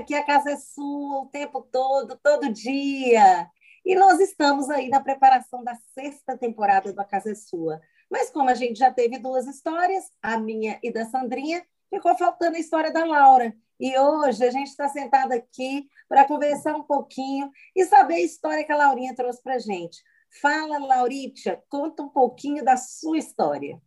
aqui 0.00 0.14
a 0.14 0.24
casa 0.24 0.50
é 0.50 0.56
sua 0.56 1.22
o 1.22 1.26
tempo 1.26 1.62
todo, 1.62 2.18
todo 2.22 2.52
dia. 2.52 3.48
E 3.84 3.94
nós 3.94 4.18
estamos 4.18 4.68
aí 4.70 4.88
na 4.88 5.00
preparação 5.00 5.62
da 5.62 5.74
sexta 5.94 6.36
temporada 6.36 6.92
do 6.92 7.00
A 7.00 7.04
Casa 7.04 7.30
é 7.30 7.34
Sua. 7.34 7.80
Mas 8.10 8.30
como 8.30 8.50
a 8.50 8.54
gente 8.54 8.78
já 8.78 8.90
teve 8.90 9.18
duas 9.18 9.46
histórias, 9.46 10.04
a 10.22 10.38
minha 10.38 10.78
e 10.82 10.92
da 10.92 11.04
Sandrinha, 11.06 11.64
ficou 11.88 12.16
faltando 12.16 12.56
a 12.56 12.60
história 12.60 12.92
da 12.92 13.04
Laura. 13.04 13.54
E 13.78 13.96
hoje 13.98 14.44
a 14.44 14.50
gente 14.50 14.68
está 14.68 14.88
sentada 14.88 15.34
aqui 15.34 15.86
para 16.08 16.26
conversar 16.26 16.74
um 16.74 16.82
pouquinho 16.82 17.50
e 17.74 17.84
saber 17.84 18.14
a 18.14 18.20
história 18.20 18.64
que 18.64 18.72
a 18.72 18.76
Laurinha 18.76 19.14
trouxe 19.14 19.42
para 19.42 19.58
gente. 19.58 20.02
Fala, 20.40 20.78
Lauritia, 20.78 21.62
conta 21.68 22.02
um 22.02 22.08
pouquinho 22.08 22.64
da 22.64 22.76
sua 22.76 23.18
história. 23.18 23.80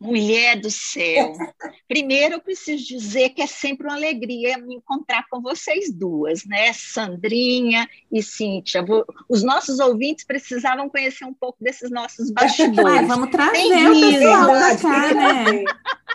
Mulher 0.00 0.60
do 0.60 0.70
céu! 0.70 1.32
Primeiro, 1.88 2.36
eu 2.36 2.40
preciso 2.40 2.86
dizer 2.86 3.30
que 3.30 3.42
é 3.42 3.46
sempre 3.46 3.86
uma 3.86 3.96
alegria 3.96 4.56
me 4.58 4.76
encontrar 4.76 5.26
com 5.28 5.40
vocês 5.40 5.92
duas, 5.92 6.44
né? 6.44 6.72
Sandrinha 6.72 7.88
e 8.10 8.22
Cíntia. 8.22 8.84
Os 9.28 9.42
nossos 9.42 9.80
ouvintes 9.80 10.24
precisavam 10.24 10.88
conhecer 10.88 11.24
um 11.24 11.34
pouco 11.34 11.58
desses 11.62 11.90
nossos 11.90 12.30
bastidores. 12.30 13.00
Ai, 13.00 13.06
vamos 13.06 13.30
trazer 13.30 13.90
o 13.90 14.00
pessoal 14.00 14.78
cá, 14.78 15.14
né? 15.14 15.64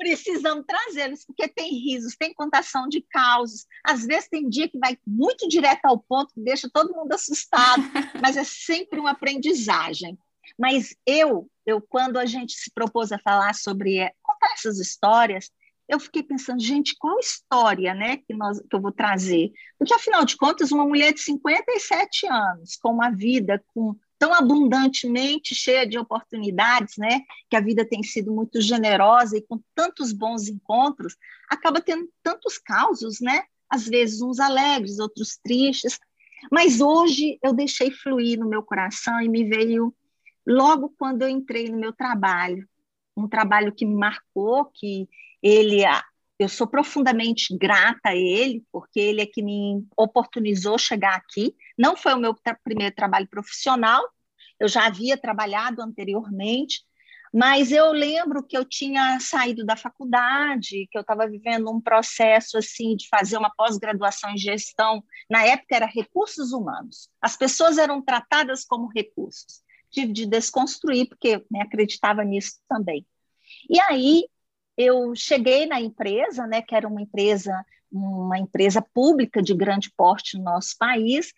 precisamos 0.00 0.64
trazê-los, 0.66 1.26
porque 1.26 1.46
tem 1.46 1.74
risos, 1.74 2.16
tem 2.16 2.32
contação 2.32 2.88
de 2.88 3.02
causos. 3.02 3.66
Às 3.84 4.06
vezes 4.06 4.30
tem 4.30 4.48
dia 4.48 4.66
que 4.66 4.78
vai 4.78 4.98
muito 5.06 5.46
direto 5.46 5.84
ao 5.84 5.98
ponto, 5.98 6.32
que 6.32 6.40
deixa 6.40 6.70
todo 6.72 6.94
mundo 6.94 7.12
assustado, 7.12 7.82
mas 8.22 8.38
é 8.38 8.44
sempre 8.44 8.98
uma 8.98 9.10
aprendizagem. 9.10 10.18
Mas 10.58 10.94
eu, 11.06 11.50
eu 11.66 11.80
quando 11.80 12.18
a 12.18 12.26
gente 12.26 12.52
se 12.54 12.70
propôs 12.72 13.12
a 13.12 13.18
falar 13.18 13.54
sobre 13.54 13.98
é, 13.98 14.12
contar 14.22 14.52
essas 14.52 14.78
histórias, 14.78 15.50
eu 15.90 15.98
fiquei 15.98 16.22
pensando, 16.22 16.62
gente, 16.62 16.94
qual 16.96 17.18
história, 17.18 17.92
né, 17.94 18.18
que, 18.18 18.32
nós, 18.32 18.60
que 18.60 18.76
eu 18.76 18.80
vou 18.80 18.92
trazer? 18.92 19.50
Porque, 19.76 19.92
afinal 19.92 20.24
de 20.24 20.36
contas, 20.36 20.70
uma 20.70 20.86
mulher 20.86 21.12
de 21.12 21.20
57 21.20 22.28
anos, 22.28 22.76
com 22.76 22.92
uma 22.92 23.10
vida 23.10 23.62
com 23.74 23.96
tão 24.16 24.32
abundantemente 24.32 25.54
cheia 25.54 25.86
de 25.86 25.98
oportunidades, 25.98 26.96
né, 26.96 27.22
que 27.48 27.56
a 27.56 27.60
vida 27.60 27.84
tem 27.84 28.02
sido 28.02 28.30
muito 28.30 28.60
generosa 28.60 29.36
e 29.36 29.42
com 29.42 29.60
tantos 29.74 30.12
bons 30.12 30.46
encontros, 30.46 31.16
acaba 31.48 31.80
tendo 31.80 32.08
tantos 32.22 32.58
causos, 32.58 33.18
né? 33.20 33.42
Às 33.68 33.88
vezes 33.88 34.20
uns 34.20 34.38
alegres, 34.38 34.98
outros 34.98 35.38
tristes. 35.42 35.98
Mas 36.52 36.80
hoje 36.80 37.38
eu 37.42 37.52
deixei 37.54 37.90
fluir 37.90 38.38
no 38.38 38.48
meu 38.48 38.62
coração 38.62 39.20
e 39.20 39.28
me 39.28 39.44
veio 39.44 39.94
logo 40.46 40.94
quando 40.98 41.22
eu 41.22 41.28
entrei 41.28 41.68
no 41.68 41.78
meu 41.78 41.92
trabalho, 41.92 42.68
um 43.16 43.28
trabalho 43.28 43.74
que 43.74 43.86
me 43.86 43.94
marcou, 43.94 44.66
que 44.66 45.08
ele 45.42 45.82
eu 46.38 46.48
sou 46.48 46.66
profundamente 46.66 47.54
grata 47.54 48.08
a 48.08 48.16
ele, 48.16 48.64
porque 48.72 48.98
ele 48.98 49.20
é 49.20 49.26
que 49.26 49.42
me 49.42 49.86
oportunizou 49.94 50.78
chegar 50.78 51.14
aqui. 51.14 51.54
Não 51.78 51.94
foi 51.94 52.14
o 52.14 52.18
meu 52.18 52.32
tra 52.32 52.58
primeiro 52.64 52.94
trabalho 52.94 53.28
profissional, 53.28 54.02
eu 54.58 54.66
já 54.66 54.86
havia 54.86 55.18
trabalhado 55.18 55.82
anteriormente, 55.82 56.82
mas 57.32 57.70
eu 57.70 57.92
lembro 57.92 58.42
que 58.42 58.56
eu 58.56 58.64
tinha 58.64 59.20
saído 59.20 59.64
da 59.64 59.76
faculdade, 59.76 60.88
que 60.90 60.98
eu 60.98 61.02
estava 61.02 61.28
vivendo 61.28 61.70
um 61.70 61.80
processo 61.80 62.58
assim 62.58 62.96
de 62.96 63.06
fazer 63.08 63.36
uma 63.36 63.52
pós-graduação 63.54 64.30
em 64.30 64.38
gestão. 64.38 65.02
Na 65.30 65.44
época 65.44 65.76
era 65.76 65.86
recursos 65.86 66.52
humanos. 66.52 67.08
As 67.20 67.36
pessoas 67.36 67.78
eram 67.78 68.02
tratadas 68.02 68.64
como 68.64 68.88
recursos. 68.88 69.62
Tive 69.90 70.12
de 70.12 70.26
desconstruir 70.26 71.08
porque 71.08 71.44
né, 71.50 71.62
acreditava 71.62 72.24
nisso 72.24 72.60
também. 72.68 73.06
E 73.68 73.80
aí 73.80 74.24
eu 74.76 75.14
cheguei 75.14 75.66
na 75.66 75.80
empresa, 75.80 76.46
né, 76.46 76.62
que 76.62 76.74
era 76.74 76.88
uma 76.88 77.02
empresa, 77.02 77.64
uma 77.90 78.38
empresa 78.38 78.80
pública 78.80 79.42
de 79.42 79.54
grande 79.54 79.92
porte 79.96 80.38
no 80.38 80.44
nosso 80.44 80.76
país, 80.78 81.32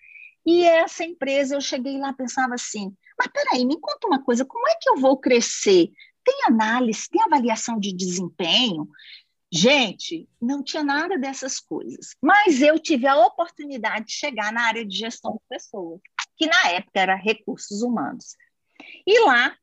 e 0.44 0.64
essa 0.64 1.04
empresa 1.04 1.54
eu 1.54 1.60
cheguei 1.60 1.98
lá 1.98 2.12
pensava 2.12 2.54
assim, 2.54 2.94
mas 3.18 3.28
peraí, 3.28 3.64
me 3.64 3.78
conta 3.80 4.06
uma 4.06 4.22
coisa, 4.22 4.44
como 4.44 4.68
é 4.68 4.74
que 4.80 4.90
eu 4.90 4.96
vou 4.96 5.16
crescer? 5.16 5.90
Tem 6.24 6.44
análise, 6.46 7.08
tem 7.10 7.22
avaliação 7.22 7.78
de 7.78 7.92
desempenho? 7.92 8.88
Gente, 9.50 10.28
não 10.40 10.62
tinha 10.62 10.82
nada 10.82 11.18
dessas 11.18 11.60
coisas, 11.60 12.16
mas 12.22 12.62
eu 12.62 12.78
tive 12.78 13.06
a 13.06 13.26
oportunidade 13.26 14.06
de 14.06 14.12
chegar 14.12 14.52
na 14.52 14.62
área 14.62 14.84
de 14.84 14.96
gestão 14.96 15.32
de 15.32 15.40
pessoas, 15.48 16.00
que 16.36 16.46
na 16.46 16.70
época 16.70 17.00
era 17.00 17.14
recursos 17.14 17.82
humanos. 17.82 18.34
E 19.06 19.20
lá, 19.24 19.56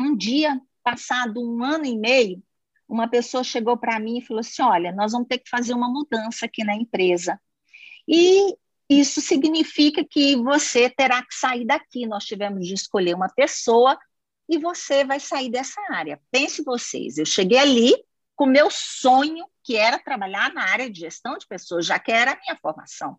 um 0.00 0.16
dia, 0.16 0.60
passado 0.82 1.40
um 1.40 1.62
ano 1.62 1.84
e 1.84 1.96
meio, 1.96 2.42
uma 2.88 3.08
pessoa 3.08 3.42
chegou 3.42 3.76
para 3.76 3.98
mim 3.98 4.18
e 4.18 4.22
falou 4.22 4.40
assim: 4.40 4.62
Olha, 4.62 4.92
nós 4.92 5.12
vamos 5.12 5.28
ter 5.28 5.38
que 5.38 5.50
fazer 5.50 5.74
uma 5.74 5.88
mudança 5.88 6.46
aqui 6.46 6.64
na 6.64 6.74
empresa. 6.74 7.40
E 8.06 8.56
isso 8.88 9.20
significa 9.20 10.04
que 10.04 10.36
você 10.36 10.88
terá 10.88 11.22
que 11.22 11.34
sair 11.34 11.64
daqui. 11.64 12.06
Nós 12.06 12.24
tivemos 12.24 12.66
de 12.66 12.74
escolher 12.74 13.14
uma 13.14 13.28
pessoa 13.28 13.98
e 14.48 14.58
você 14.58 15.04
vai 15.04 15.18
sair 15.18 15.50
dessa 15.50 15.80
área. 15.90 16.20
Pense 16.30 16.62
vocês, 16.62 17.18
eu 17.18 17.26
cheguei 17.26 17.58
ali 17.58 17.94
com 18.36 18.46
meu 18.46 18.68
sonho, 18.70 19.46
que 19.64 19.76
era 19.76 19.98
trabalhar 19.98 20.52
na 20.52 20.62
área 20.62 20.90
de 20.90 21.00
gestão 21.00 21.36
de 21.38 21.46
pessoas, 21.46 21.86
já 21.86 21.98
que 21.98 22.12
era 22.12 22.32
a 22.32 22.36
minha 22.36 22.56
formação. 22.60 23.18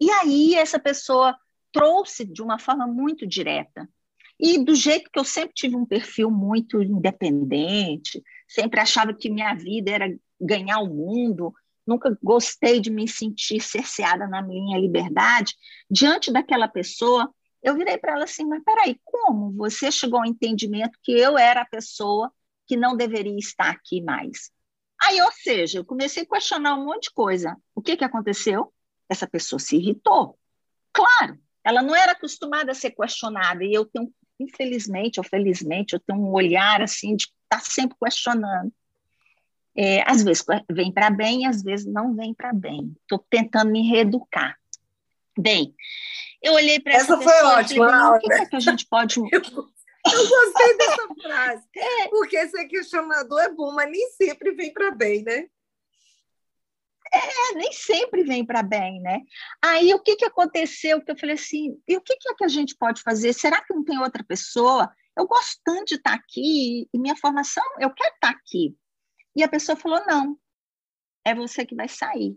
E 0.00 0.10
aí 0.10 0.54
essa 0.54 0.78
pessoa 0.78 1.36
trouxe 1.72 2.24
de 2.24 2.42
uma 2.42 2.58
forma 2.58 2.86
muito 2.86 3.26
direta. 3.26 3.88
E 4.38 4.58
do 4.58 4.74
jeito 4.74 5.10
que 5.10 5.18
eu 5.18 5.24
sempre 5.24 5.54
tive 5.54 5.76
um 5.76 5.86
perfil 5.86 6.30
muito 6.30 6.82
independente, 6.82 8.22
sempre 8.48 8.80
achava 8.80 9.14
que 9.14 9.30
minha 9.30 9.54
vida 9.54 9.90
era 9.90 10.16
ganhar 10.40 10.80
o 10.80 10.88
mundo, 10.88 11.54
nunca 11.86 12.16
gostei 12.22 12.80
de 12.80 12.90
me 12.90 13.06
sentir 13.06 13.60
cerceada 13.60 14.26
na 14.26 14.42
minha 14.42 14.78
liberdade. 14.78 15.54
Diante 15.90 16.32
daquela 16.32 16.66
pessoa, 16.68 17.32
eu 17.62 17.76
virei 17.76 17.96
para 17.98 18.14
ela 18.14 18.24
assim: 18.24 18.44
mas 18.44 18.62
peraí, 18.64 19.00
como 19.04 19.52
você 19.52 19.90
chegou 19.92 20.18
ao 20.18 20.26
entendimento 20.26 20.98
que 21.02 21.12
eu 21.12 21.38
era 21.38 21.62
a 21.62 21.66
pessoa 21.66 22.32
que 22.66 22.76
não 22.76 22.96
deveria 22.96 23.38
estar 23.38 23.70
aqui 23.70 24.00
mais? 24.02 24.50
Aí, 25.00 25.20
ou 25.20 25.32
seja, 25.32 25.78
eu 25.78 25.84
comecei 25.84 26.22
a 26.22 26.26
questionar 26.26 26.74
um 26.76 26.84
monte 26.84 27.04
de 27.04 27.12
coisa. 27.12 27.56
O 27.74 27.82
que, 27.82 27.96
que 27.96 28.04
aconteceu? 28.04 28.72
Essa 29.08 29.26
pessoa 29.26 29.58
se 29.58 29.76
irritou. 29.76 30.38
Claro, 30.92 31.38
ela 31.64 31.82
não 31.82 31.94
era 31.94 32.12
acostumada 32.12 32.72
a 32.72 32.74
ser 32.74 32.90
questionada, 32.90 33.64
e 33.64 33.72
eu 33.72 33.84
tenho 33.84 34.12
infelizmente 34.40 35.20
ou 35.20 35.24
felizmente, 35.24 35.94
eu 35.94 36.00
tenho 36.00 36.18
um 36.18 36.32
olhar 36.32 36.82
assim 36.82 37.14
de 37.14 37.24
estar 37.24 37.58
tá 37.58 37.60
sempre 37.60 37.96
questionando. 38.02 38.72
É, 39.76 40.02
às 40.10 40.22
vezes 40.22 40.44
vem 40.70 40.92
para 40.92 41.10
bem, 41.10 41.46
às 41.46 41.62
vezes 41.62 41.86
não 41.86 42.14
vem 42.14 42.34
para 42.34 42.52
bem. 42.52 42.94
Estou 43.02 43.24
tentando 43.30 43.70
me 43.70 43.88
reeducar. 43.88 44.58
Bem, 45.38 45.74
eu 46.42 46.52
olhei 46.54 46.78
para 46.78 46.92
essa, 46.92 47.14
essa 47.14 47.22
foi 47.22 47.42
ótima, 47.44 47.88
falei, 47.88 48.18
o 48.18 48.20
que, 48.20 48.32
é 48.32 48.46
que 48.46 48.56
a 48.56 48.60
gente 48.60 48.86
pode 48.86 49.18
eu 50.04 50.28
gostei 50.28 50.76
dessa 50.76 51.08
frase, 51.22 51.64
é. 51.76 52.08
porque 52.08 52.48
ser 52.48 52.66
questionador 52.66 53.40
é 53.40 53.52
bom, 53.52 53.72
mas 53.72 53.90
nem 53.90 54.10
sempre 54.10 54.52
vem 54.52 54.72
para 54.72 54.90
bem, 54.90 55.22
né? 55.22 55.46
É, 57.14 57.54
nem 57.54 57.70
sempre 57.72 58.24
vem 58.24 58.44
para 58.44 58.62
bem, 58.62 59.00
né? 59.00 59.20
Aí 59.62 59.92
o 59.92 60.00
que, 60.00 60.16
que 60.16 60.24
aconteceu? 60.24 61.02
Que 61.02 61.12
eu 61.12 61.18
falei 61.18 61.34
assim, 61.34 61.78
e 61.86 61.96
o 61.96 62.00
que, 62.00 62.16
que 62.16 62.30
é 62.30 62.34
que 62.34 62.44
a 62.44 62.48
gente 62.48 62.74
pode 62.76 63.02
fazer? 63.02 63.34
Será 63.34 63.62
que 63.62 63.74
não 63.74 63.84
tem 63.84 63.98
outra 63.98 64.24
pessoa? 64.24 64.90
Eu 65.16 65.26
gosto 65.26 65.60
tanto 65.62 65.88
de 65.88 65.94
estar 65.96 66.14
aqui, 66.14 66.88
e 66.92 66.98
minha 66.98 67.14
formação, 67.16 67.64
eu 67.78 67.92
quero 67.92 68.14
estar 68.14 68.30
aqui. 68.30 68.74
E 69.36 69.42
a 69.42 69.48
pessoa 69.48 69.76
falou: 69.76 70.02
não, 70.06 70.38
é 71.24 71.34
você 71.34 71.66
que 71.66 71.74
vai 71.74 71.88
sair. 71.88 72.36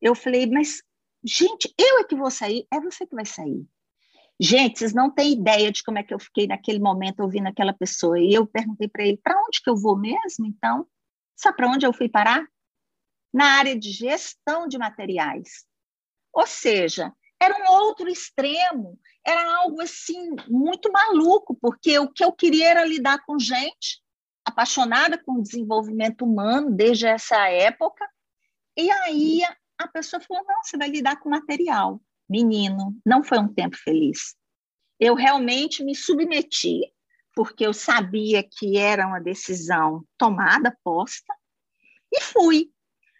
Eu 0.00 0.14
falei, 0.14 0.46
mas, 0.46 0.80
gente, 1.24 1.74
eu 1.76 1.98
é 1.98 2.04
que 2.04 2.14
vou 2.14 2.30
sair, 2.30 2.66
é 2.72 2.80
você 2.80 3.04
que 3.04 3.16
vai 3.16 3.26
sair. 3.26 3.66
Gente, 4.40 4.78
vocês 4.78 4.94
não 4.94 5.10
têm 5.12 5.32
ideia 5.32 5.72
de 5.72 5.82
como 5.82 5.98
é 5.98 6.04
que 6.04 6.14
eu 6.14 6.20
fiquei 6.20 6.46
naquele 6.46 6.78
momento 6.78 7.20
ouvindo 7.20 7.48
aquela 7.48 7.72
pessoa. 7.72 8.20
E 8.20 8.32
eu 8.32 8.46
perguntei 8.46 8.88
para 8.88 9.04
ele: 9.04 9.16
para 9.16 9.36
onde 9.42 9.60
que 9.60 9.68
eu 9.68 9.76
vou 9.76 9.98
mesmo, 9.98 10.46
então? 10.46 10.86
Sabe 11.36 11.56
para 11.56 11.68
onde 11.68 11.84
eu 11.84 11.92
fui 11.92 12.08
parar? 12.08 12.46
Na 13.32 13.58
área 13.58 13.78
de 13.78 13.90
gestão 13.90 14.66
de 14.66 14.78
materiais. 14.78 15.64
Ou 16.32 16.46
seja, 16.46 17.12
era 17.40 17.56
um 17.56 17.72
outro 17.72 18.08
extremo, 18.08 18.98
era 19.24 19.56
algo 19.56 19.80
assim 19.80 20.34
muito 20.48 20.90
maluco, 20.90 21.56
porque 21.60 21.98
o 21.98 22.10
que 22.10 22.24
eu 22.24 22.32
queria 22.32 22.68
era 22.68 22.84
lidar 22.84 23.24
com 23.24 23.38
gente 23.38 24.02
apaixonada 24.44 25.22
com 25.22 25.34
o 25.34 25.42
desenvolvimento 25.42 26.24
humano 26.24 26.70
desde 26.70 27.06
essa 27.06 27.48
época. 27.48 28.08
E 28.76 28.90
aí 28.90 29.42
a 29.78 29.86
pessoa 29.86 30.20
falou: 30.20 30.44
"Não, 30.46 30.64
você 30.64 30.76
vai 30.76 30.88
lidar 30.88 31.16
com 31.20 31.28
material". 31.28 32.00
Menino, 32.28 32.94
não 33.04 33.22
foi 33.22 33.38
um 33.38 33.52
tempo 33.52 33.76
feliz. 33.76 34.34
Eu 35.00 35.14
realmente 35.14 35.84
me 35.84 35.94
submeti, 35.94 36.92
porque 37.34 37.64
eu 37.64 37.72
sabia 37.72 38.42
que 38.42 38.76
era 38.76 39.06
uma 39.06 39.20
decisão 39.20 40.04
tomada, 40.18 40.76
posta, 40.82 41.32
e 42.12 42.20
fui. 42.20 42.70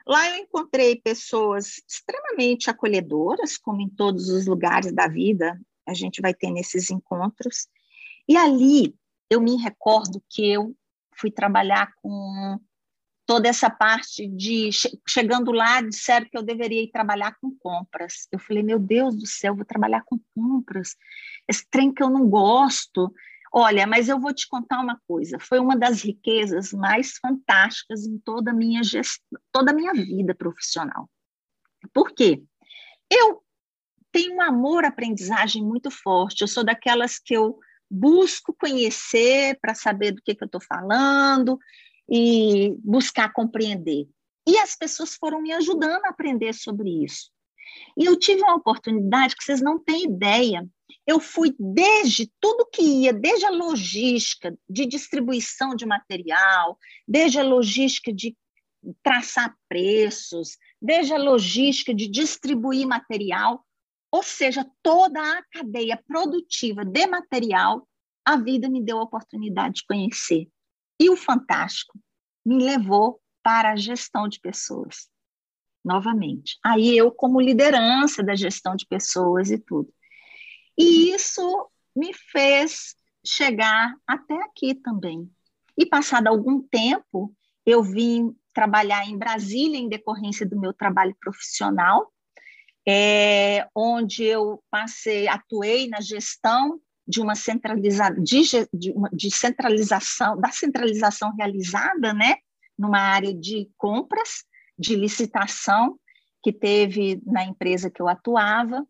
Lá 0.09 0.31
eu 0.31 0.37
encontrei 0.37 0.97
pessoas 0.97 1.83
extremamente 1.87 2.71
acolhedoras, 2.71 3.59
como 3.59 3.83
em 3.83 3.91
todos 3.91 4.31
os 4.31 4.47
lugares 4.47 4.91
da 4.91 5.07
vida 5.07 5.61
a 5.87 5.93
gente 5.93 6.23
vai 6.23 6.33
ter 6.33 6.51
nesses 6.51 6.91
encontros. 6.91 7.69
E 8.27 8.35
ali 8.35 8.95
eu 9.29 9.39
me 9.41 9.57
recordo 9.57 10.23
que 10.29 10.51
eu 10.51 10.75
fui 11.15 11.31
trabalhar 11.31 11.93
com 11.97 12.59
toda 13.27 13.47
essa 13.47 13.69
parte 13.69 14.27
de 14.27 14.71
chegando 15.07 15.53
lá, 15.53 15.83
disseram 15.83 16.27
que 16.31 16.39
eu 16.39 16.43
deveria 16.43 16.83
ir 16.83 16.91
trabalhar 16.91 17.37
com 17.39 17.55
compras. 17.59 18.27
Eu 18.33 18.39
falei, 18.39 18.63
meu 18.63 18.79
Deus 18.79 19.15
do 19.15 19.27
céu, 19.27 19.55
vou 19.55 19.67
trabalhar 19.67 20.03
com 20.07 20.19
compras. 20.35 20.97
Esse 21.47 21.67
trem 21.71 21.93
que 21.93 22.03
eu 22.03 22.09
não 22.09 22.27
gosto. 22.27 23.13
Olha, 23.53 23.87
mas 23.87 24.09
eu 24.09 24.21
vou 24.21 24.33
te 24.33 24.47
contar 24.49 24.81
uma 24.81 25.01
coisa. 25.07 25.39
Foi 25.39 25.59
uma 25.59 25.77
das 25.77 26.03
riquezas 26.03 26.73
mais 26.73 27.17
fantásticas 27.19 28.05
em 28.05 28.19
toda 28.19 28.51
a 28.51 28.55
minha 28.55 28.83
toda 29.53 29.73
a 29.73 29.75
minha 29.75 29.93
vida 29.93 30.35
profissional. 30.35 31.09
Por 31.93 32.13
quê? 32.13 32.43
Eu 33.11 33.43
tenho 34.13 34.37
um 34.37 34.43
amor 34.43 34.85
à 34.85 34.89
aprendizagem 34.89 35.63
muito 35.63 35.91
forte. 35.91 36.43
Eu 36.43 36.49
sou 36.49 36.65
daquelas 36.65 37.19
que 37.19 37.35
eu 37.35 37.59
busco 37.91 38.55
conhecer 38.59 39.59
para 39.61 39.75
saber 39.75 40.13
do 40.13 40.23
que, 40.23 40.35
que 40.35 40.45
eu 40.45 40.47
estou 40.47 40.61
falando 40.61 41.59
e 42.09 42.75
buscar 42.79 43.33
compreender. 43.33 44.07
E 44.47 44.59
as 44.59 44.75
pessoas 44.75 45.15
foram 45.15 45.43
me 45.43 45.53
ajudando 45.53 46.05
a 46.05 46.11
aprender 46.11 46.55
sobre 46.55 47.05
isso. 47.05 47.31
E 47.97 48.05
eu 48.05 48.19
tive 48.19 48.43
uma 48.43 48.57
oportunidade 48.57 49.37
que 49.37 49.45
vocês 49.45 49.61
não 49.61 49.79
têm 49.79 50.05
ideia. 50.05 50.67
Eu 51.07 51.21
fui 51.21 51.55
desde 51.59 52.31
tudo 52.41 52.69
que 52.73 52.83
ia, 52.83 53.13
desde 53.13 53.47
a 53.47 53.51
logística 53.51 54.57
de 54.69 54.87
distribuição 54.87 55.75
de 55.75 55.87
material, 55.87 56.79
desde 57.07 57.39
a 57.39 57.43
logística 57.43 58.13
de 58.13 58.37
traçar 59.03 59.57
preços, 59.69 60.57
desde 60.81 61.13
a 61.13 61.19
logística 61.19 61.95
de 61.95 62.09
distribuir 62.09 62.87
material, 62.87 63.65
ou 64.11 64.23
seja, 64.23 64.67
toda 64.83 65.21
a 65.21 65.43
cadeia 65.53 66.03
produtiva 66.07 66.85
de 66.85 67.07
material, 67.07 67.87
a 68.25 68.37
vida 68.37 68.69
me 68.69 68.83
deu 68.83 68.99
a 68.99 69.03
oportunidade 69.03 69.77
de 69.77 69.87
conhecer. 69.87 70.49
E 71.01 71.11
o 71.11 71.17
fantástico 71.17 71.99
me 72.45 72.63
levou 72.63 73.21
para 73.43 73.73
a 73.73 73.77
gestão 73.77 74.29
de 74.29 74.41
pessoas, 74.41 75.09
novamente. 75.85 76.59
Aí 76.65 76.97
eu, 76.97 77.11
como 77.11 77.41
liderança 77.41 78.23
da 78.23 78.35
gestão 78.35 78.75
de 78.75 78.87
pessoas 78.87 79.51
e 79.51 79.59
tudo. 79.59 79.93
E 80.79 81.13
isso 81.13 81.69
me 81.95 82.15
fez 82.15 82.95
chegar 83.27 83.95
até 84.07 84.35
aqui 84.43 84.75
também. 84.75 85.29
E 85.77 85.85
passado 85.85 86.29
algum 86.29 86.63
tempo, 86.63 87.35
eu 87.67 87.83
vim 87.83 88.35
trabalhar 88.55 89.07
em 89.07 89.19
Brasília 89.19 89.79
em 89.79 89.89
decorrência 89.89 90.47
do 90.47 90.59
meu 90.59 90.73
trabalho 90.73 91.17
profissional, 91.21 92.13
é, 92.87 93.69
onde 93.75 94.25
eu 94.25 94.63
passei, 94.71 95.29
atuei 95.29 95.89
na 95.89 96.01
gestão 96.01 96.81
de 97.07 97.21
uma 97.21 97.35
centralizada 97.35 98.21
de, 98.21 98.43
de, 98.73 98.95
de 99.13 99.31
centralização 99.31 100.39
da 100.41 100.51
centralização 100.51 101.35
realizada, 101.37 102.13
né, 102.13 102.37
numa 102.79 102.99
área 102.99 103.35
de 103.35 103.71
compras, 103.77 104.45
de 104.79 104.95
licitação 104.95 105.99
que 106.43 106.53
teve 106.53 107.21
na 107.27 107.45
empresa 107.45 107.91
que 107.91 108.01
eu 108.01 108.09
atuava. 108.09 108.87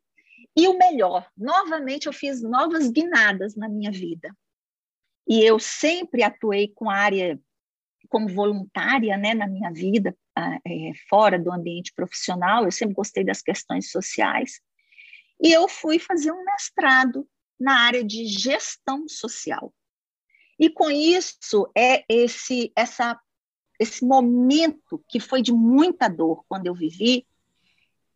E 0.59 0.67
o 0.67 0.77
melhor, 0.77 1.25
novamente 1.37 2.09
eu 2.09 2.13
fiz 2.13 2.43
novas 2.43 2.91
guinadas 2.91 3.55
na 3.55 3.69
minha 3.69 3.93
vida. 3.93 4.37
E 5.25 5.41
eu 5.41 5.57
sempre 5.61 6.25
atuei 6.25 6.73
com 6.75 6.91
a 6.91 6.97
área 6.97 7.41
como 8.09 8.27
voluntária, 8.27 9.17
né, 9.17 9.35
na 9.35 9.47
minha 9.47 9.71
vida, 9.71 10.19
é, 10.37 10.93
fora 11.09 11.39
do 11.39 11.53
ambiente 11.53 11.93
profissional. 11.95 12.65
Eu 12.65 12.73
sempre 12.73 12.97
gostei 12.97 13.23
das 13.23 13.41
questões 13.41 13.93
sociais. 13.93 14.61
E 15.41 15.53
eu 15.53 15.69
fui 15.69 16.01
fazer 16.01 16.33
um 16.33 16.45
mestrado 16.45 17.25
na 17.61 17.83
área 17.83 18.03
de 18.03 18.27
gestão 18.27 19.09
social. 19.09 19.73
E 20.59 20.69
com 20.69 20.91
isso 20.91 21.71
é 21.73 22.05
esse 22.09 22.73
essa 22.75 23.17
esse 23.79 24.05
momento 24.05 25.05
que 25.09 25.21
foi 25.21 25.41
de 25.41 25.53
muita 25.53 26.09
dor 26.09 26.45
quando 26.49 26.67
eu 26.67 26.75
vivi, 26.75 27.28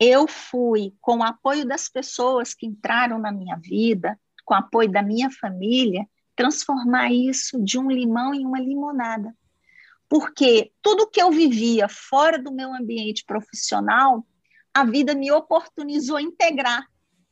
eu 0.03 0.27
fui 0.27 0.95
com 1.01 1.19
o 1.19 1.23
apoio 1.23 1.67
das 1.67 1.89
pessoas 1.89 2.55
que 2.55 2.67
entraram 2.67 3.19
na 3.19 3.31
minha 3.31 3.57
vida, 3.57 4.19
com 4.45 4.55
o 4.55 4.57
apoio 4.57 4.91
da 4.91 5.03
minha 5.03 5.31
família, 5.31 6.07
transformar 6.35 7.13
isso 7.13 7.63
de 7.63 7.79
um 7.79 7.91
limão 7.91 8.35
em 8.35 8.45
uma 8.45 8.61
limonada. 8.61 9.35
Porque 10.09 10.73
tudo 10.83 11.09
que 11.09 11.23
eu 11.23 11.31
vivia 11.31 11.89
fora 11.89 12.39
do 12.39 12.53
meu 12.53 12.75
ambiente 12.75 13.25
profissional, 13.27 14.27
a 14.75 14.85
vida 14.85 15.15
me 15.15 15.31
oportunizou 15.31 16.19
integrar 16.19 16.87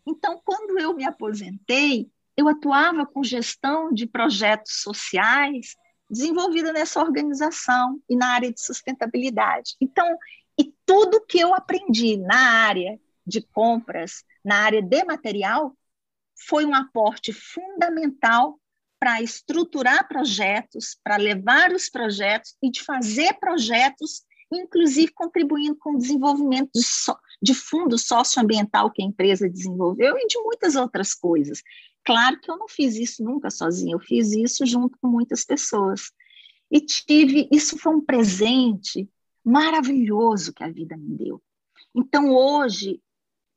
então, 0.07 0.41
quando 0.45 0.79
eu 0.79 0.95
me 0.95 1.05
aposentei, 1.05 2.11
eu 2.37 2.49
atuava 2.49 3.07
com 3.07 3.23
gestão 3.23 3.93
de 3.93 4.07
projetos 4.07 4.83
sociais 4.83 5.77
desenvolvida 6.09 6.73
nessa 6.73 7.01
organização 7.01 8.01
e 8.09 8.17
na 8.17 8.29
área 8.29 8.53
de 8.53 8.61
sustentabilidade. 8.61 9.77
Então, 9.81 10.19
e 10.61 10.75
tudo 10.85 11.25
que 11.25 11.41
eu 11.41 11.55
aprendi 11.55 12.19
na 12.19 12.67
área 12.67 13.01
de 13.27 13.41
compras, 13.41 14.23
na 14.45 14.57
área 14.59 14.83
de 14.83 15.05
material, 15.05 15.75
foi 16.47 16.67
um 16.67 16.75
aporte 16.75 17.33
fundamental 17.33 18.61
para 18.99 19.23
estruturar 19.23 20.07
projetos, 20.07 20.99
para 21.03 21.17
levar 21.17 21.73
os 21.73 21.89
projetos 21.89 22.55
e 22.63 22.71
de 22.71 22.83
fazer 22.83 23.33
projetos 23.41 24.23
inclusive 24.53 25.13
contribuindo 25.13 25.77
com 25.77 25.95
o 25.95 25.99
desenvolvimento 25.99 26.71
de, 26.75 26.83
so, 26.83 27.17
de 27.41 27.55
fundo 27.55 27.97
socioambiental 27.97 28.91
que 28.91 29.01
a 29.01 29.07
empresa 29.07 29.49
desenvolveu 29.49 30.19
e 30.19 30.27
de 30.27 30.39
muitas 30.43 30.75
outras 30.75 31.15
coisas. 31.15 31.63
Claro 32.05 32.41
que 32.41 32.51
eu 32.51 32.59
não 32.59 32.69
fiz 32.69 32.97
isso 32.97 33.23
nunca 33.23 33.51
sozinha, 33.51 33.95
eu 33.95 34.01
fiz 34.01 34.33
isso 34.33 34.67
junto 34.67 34.99
com 35.01 35.09
muitas 35.09 35.45
pessoas. 35.45 36.11
E 36.71 36.81
tive, 36.81 37.49
isso 37.53 37.79
foi 37.79 37.95
um 37.95 38.05
presente 38.05 39.09
maravilhoso 39.45 40.53
que 40.53 40.65
a 40.65 40.71
vida 40.71 40.97
me 40.97 41.17
deu. 41.17 41.43
Então, 41.95 42.35
hoje, 42.35 43.03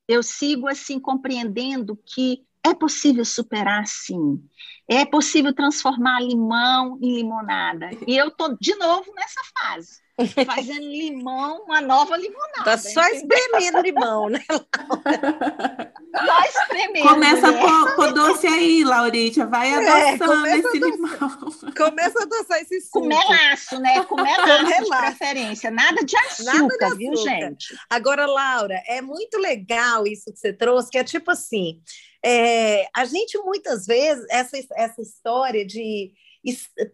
eu 0.08 0.22
sigo 0.24 0.68
assim 0.68 1.00
compreendendo 1.00 1.96
que 1.96 2.46
é 2.64 2.74
possível 2.74 3.26
superar, 3.26 3.86
sim. 3.86 4.44
É 4.88 5.06
possível 5.06 5.54
transformar 5.54 6.22
limão 6.22 6.98
em 7.02 7.16
limonada. 7.16 7.90
E 8.08 8.18
eu 8.18 8.30
estou, 8.30 8.58
de 8.60 8.76
novo, 8.76 9.12
nessa 9.16 9.42
fase 9.58 10.03
fazendo 10.46 10.88
limão, 10.88 11.64
uma 11.64 11.82
nova 11.82 12.16
limonada. 12.16 12.64
Tá 12.64 12.78
só 12.78 13.02
espremendo 13.08 13.82
limão, 13.82 14.30
né, 14.30 14.44
Laura? 14.50 15.94
Só 16.14 16.62
espremendo. 16.62 17.08
Começa 17.10 17.52
né? 17.52 17.60
a 17.60 17.96
pôr 17.96 18.14
doce 18.14 18.46
aí, 18.46 18.84
Laurita. 18.84 19.48
Vai 19.48 19.72
é, 19.72 20.12
adoçando 20.12 20.46
é, 20.46 20.58
esse 20.60 20.78
limão. 20.78 21.40
Começa 21.76 22.20
a 22.20 22.24
adoçar 22.24 22.62
esse 22.62 22.82
suco. 22.82 23.00
Com 23.00 23.08
melaço, 23.08 23.80
né? 23.80 24.04
Com 24.04 24.16
melaço, 24.16 24.84
de 24.84 24.90
preferência. 24.90 25.72
Nada 25.72 26.06
de 26.06 26.16
açúcar, 26.16 26.54
Nada 26.54 26.68
de 26.68 26.84
açúcar, 26.84 26.98
viu, 26.98 27.16
gente? 27.16 27.76
Agora, 27.90 28.28
Laura, 28.28 28.80
é 28.88 29.02
muito 29.02 29.40
legal 29.40 30.06
isso 30.06 30.32
que 30.32 30.38
você 30.38 30.54
trouxe, 30.54 30.92
que 30.92 31.00
é 31.00 31.04
tipo 31.04 31.32
assim, 31.32 31.82
é, 32.26 32.88
a 32.96 33.06
gente 33.06 33.38
muitas 33.40 33.86
vezes, 33.86 34.26
essa, 34.30 34.58
essa 34.76 35.02
história 35.02 35.66
de 35.66 36.14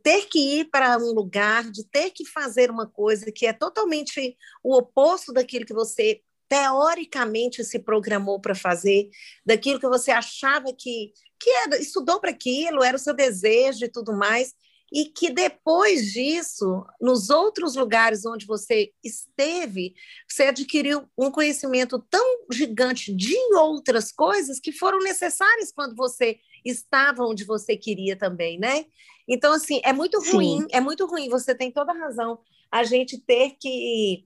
ter 0.03 0.27
que 0.27 0.59
ir 0.59 0.65
para 0.65 0.98
um 0.98 1.12
lugar, 1.12 1.69
de 1.69 1.83
ter 1.83 2.12
que 2.12 2.25
fazer 2.25 2.69
uma 2.69 2.88
coisa 2.88 3.31
que 3.31 3.45
é 3.45 3.53
totalmente 3.53 4.38
o 4.63 4.75
oposto 4.75 5.33
daquilo 5.33 5.65
que 5.65 5.74
você 5.74 6.21
teoricamente 6.48 7.63
se 7.63 7.79
programou 7.79 8.39
para 8.39 8.55
fazer, 8.55 9.09
daquilo 9.45 9.79
que 9.79 9.88
você 9.88 10.12
achava 10.12 10.74
que, 10.74 11.13
que 11.39 11.50
era, 11.50 11.79
estudou 11.79 12.19
para 12.19 12.31
aquilo, 12.31 12.83
era 12.83 12.98
o 12.98 13.00
seu 13.00 13.13
desejo 13.13 13.86
e 13.86 13.89
tudo 13.89 14.17
mais, 14.17 14.53
e 14.91 15.05
que 15.05 15.29
depois 15.29 16.12
disso, 16.12 16.86
nos 17.00 17.29
outros 17.29 17.75
lugares 17.75 18.25
onde 18.25 18.46
você 18.46 18.91
esteve, 19.03 19.93
você 20.27 20.43
adquiriu 20.43 21.05
um 21.17 21.29
conhecimento 21.31 22.00
tão 22.10 22.46
gigante 22.51 23.13
de 23.13 23.36
outras 23.55 24.12
coisas 24.12 24.60
que 24.60 24.72
foram 24.72 25.00
necessárias 25.00 25.72
quando 25.72 25.96
você 25.96 26.39
estava 26.65 27.24
onde 27.24 27.43
você 27.43 27.77
queria 27.77 28.15
também, 28.15 28.60
né? 28.60 28.86
Então, 29.27 29.53
assim, 29.53 29.79
é 29.84 29.93
muito 29.93 30.19
ruim, 30.31 30.62
Sim. 30.62 30.67
é 30.72 30.81
muito 30.81 31.05
ruim, 31.05 31.29
você 31.29 31.53
tem 31.53 31.72
toda 31.72 31.91
a 31.91 31.98
razão, 31.98 32.39
a 32.72 32.84
gente 32.84 33.19
ter 33.19 33.55
que, 33.60 34.25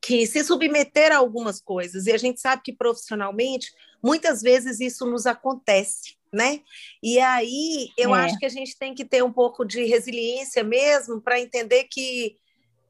que 0.00 0.26
se 0.26 0.42
submeter 0.42 1.12
a 1.12 1.18
algumas 1.18 1.60
coisas, 1.60 2.06
e 2.06 2.12
a 2.12 2.18
gente 2.18 2.40
sabe 2.40 2.62
que 2.62 2.72
profissionalmente, 2.72 3.72
muitas 4.02 4.42
vezes 4.42 4.80
isso 4.80 5.04
nos 5.06 5.26
acontece, 5.26 6.16
né? 6.32 6.60
E 7.02 7.18
aí, 7.18 7.90
eu 7.96 8.14
é. 8.14 8.24
acho 8.24 8.38
que 8.38 8.46
a 8.46 8.50
gente 8.50 8.76
tem 8.78 8.94
que 8.94 9.04
ter 9.04 9.22
um 9.22 9.32
pouco 9.32 9.64
de 9.64 9.84
resiliência 9.84 10.62
mesmo 10.62 11.20
para 11.20 11.40
entender 11.40 11.84
que 11.84 12.36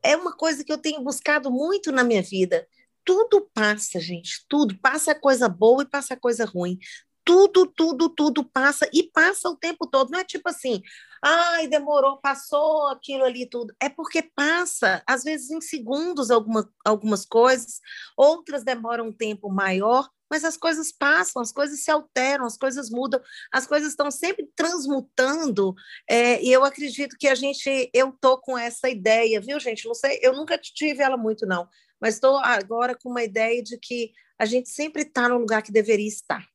é 0.02 0.16
uma 0.16 0.33
coisa 0.33 0.64
que 0.64 0.73
eu 0.73 0.78
tenho 0.78 1.02
buscado 1.02 1.50
muito 1.50 1.90
na 1.90 2.05
minha 2.05 2.23
vida. 2.23 2.66
Tudo 3.05 3.49
passa, 3.55 4.00
gente, 4.00 4.45
tudo. 4.49 4.76
Passa 4.78 5.14
coisa 5.14 5.49
boa 5.49 5.83
e 5.83 5.88
passa 5.88 6.16
coisa 6.16 6.45
ruim 6.45 6.78
tudo, 7.26 7.66
tudo, 7.66 8.09
tudo 8.09 8.45
passa 8.45 8.88
e 8.93 9.02
passa 9.02 9.50
o 9.50 9.57
tempo 9.57 9.85
todo. 9.88 10.11
Não 10.11 10.21
é 10.21 10.25
tipo 10.25 10.49
assim, 10.49 10.81
ai, 11.28 11.66
demorou, 11.66 12.18
passou 12.18 12.87
aquilo 12.87 13.25
ali 13.25 13.49
tudo. 13.49 13.75
É 13.80 13.88
porque 13.88 14.23
passa, 14.23 15.02
às 15.04 15.25
vezes 15.25 15.50
em 15.50 15.61
segundos, 15.61 16.30
alguma, 16.30 16.73
algumas 16.85 17.26
coisas, 17.26 17.80
outras 18.16 18.62
demoram 18.62 19.09
um 19.09 19.12
tempo 19.12 19.50
maior, 19.50 20.09
mas 20.30 20.45
as 20.45 20.56
coisas 20.56 20.92
passam, 20.92 21.42
as 21.42 21.50
coisas 21.50 21.83
se 21.83 21.90
alteram, 21.90 22.47
as 22.47 22.56
coisas 22.56 22.90
mudam, 22.90 23.21
as 23.52 23.66
coisas 23.66 23.90
estão 23.90 24.09
sempre 24.09 24.49
transmutando, 24.54 25.75
é, 26.09 26.40
e 26.40 26.52
eu 26.52 26.64
acredito 26.64 27.16
que 27.18 27.26
a 27.26 27.35
gente, 27.35 27.90
eu 27.92 28.12
tô 28.21 28.38
com 28.38 28.56
essa 28.56 28.88
ideia, 28.88 29.40
viu, 29.40 29.59
gente? 29.59 29.87
Não 29.87 29.95
sei, 29.95 30.21
eu 30.23 30.33
nunca 30.33 30.56
tive 30.56 31.02
ela 31.02 31.16
muito, 31.16 31.45
não, 31.45 31.68
mas 32.00 32.14
estou 32.14 32.37
agora 32.38 32.97
com 32.97 33.11
uma 33.11 33.25
ideia 33.25 33.61
de 33.62 33.76
que 33.78 34.12
a 34.38 34.45
gente 34.45 34.68
sempre 34.68 35.02
está 35.02 35.28
no 35.28 35.38
lugar 35.38 35.62
que 35.62 35.73
deveria 35.73 36.06
estar. 36.06 36.47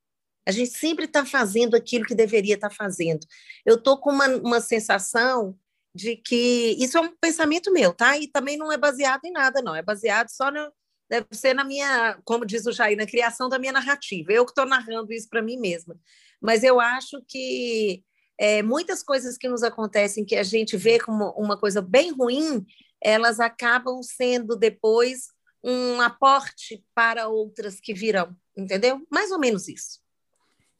A 0.51 0.53
gente 0.53 0.77
sempre 0.77 1.05
está 1.05 1.25
fazendo 1.25 1.75
aquilo 1.75 2.05
que 2.05 2.13
deveria 2.13 2.55
estar 2.55 2.67
tá 2.69 2.75
fazendo. 2.75 3.25
Eu 3.65 3.75
estou 3.75 3.97
com 3.97 4.11
uma, 4.11 4.27
uma 4.27 4.59
sensação 4.59 5.57
de 5.95 6.17
que 6.17 6.75
isso 6.77 6.97
é 6.97 7.01
um 7.01 7.15
pensamento 7.19 7.71
meu, 7.71 7.93
tá? 7.93 8.17
E 8.17 8.27
também 8.27 8.57
não 8.57 8.69
é 8.69 8.77
baseado 8.77 9.23
em 9.23 9.31
nada, 9.31 9.61
não. 9.61 9.73
É 9.73 9.81
baseado 9.81 10.29
só 10.29 10.51
no, 10.51 10.71
deve 11.09 11.27
ser 11.31 11.53
na 11.53 11.63
minha, 11.63 12.19
como 12.25 12.45
diz 12.45 12.65
o 12.65 12.71
Jair, 12.71 12.97
na 12.97 13.05
criação 13.05 13.47
da 13.47 13.57
minha 13.57 13.71
narrativa. 13.71 14.31
Eu 14.33 14.45
que 14.45 14.51
estou 14.51 14.65
narrando 14.65 15.13
isso 15.13 15.29
para 15.29 15.41
mim 15.41 15.57
mesma. 15.57 15.97
Mas 16.41 16.63
eu 16.63 16.81
acho 16.81 17.23
que 17.27 18.03
é, 18.37 18.61
muitas 18.61 19.01
coisas 19.01 19.37
que 19.37 19.47
nos 19.47 19.63
acontecem 19.63 20.25
que 20.25 20.35
a 20.35 20.43
gente 20.43 20.75
vê 20.75 20.99
como 20.99 21.29
uma 21.31 21.57
coisa 21.57 21.81
bem 21.81 22.11
ruim, 22.11 22.65
elas 23.01 23.39
acabam 23.39 24.03
sendo 24.03 24.57
depois 24.57 25.27
um 25.63 26.01
aporte 26.01 26.83
para 26.93 27.27
outras 27.27 27.79
que 27.79 27.93
virão, 27.93 28.35
entendeu? 28.57 29.05
Mais 29.11 29.31
ou 29.31 29.39
menos 29.39 29.67
isso. 29.67 30.00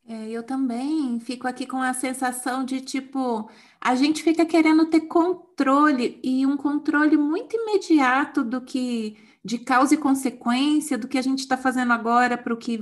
É, 0.05 0.29
eu 0.29 0.43
também 0.43 1.20
fico 1.20 1.48
aqui 1.48 1.65
com 1.65 1.77
a 1.77 1.93
sensação 1.93 2.65
de 2.65 2.81
tipo, 2.81 3.50
a 3.79 3.96
gente 3.96 4.24
fica 4.24 4.46
querendo 4.46 4.89
ter 4.89 5.01
controle 5.01 6.20
e 6.24 6.46
um 6.46 6.58
controle 6.58 7.15
muito 7.17 7.55
imediato 7.55 8.43
do 8.43 8.62
que 8.62 9.17
de 9.43 9.60
causa 9.60 9.93
e 9.96 9.98
consequência, 9.98 10.98
do 10.98 11.08
que 11.08 11.17
a 11.17 11.22
gente 11.22 11.39
está 11.39 11.58
fazendo 11.58 11.93
agora 11.93 12.38
para 12.38 12.53
o 12.53 12.58
que 12.58 12.79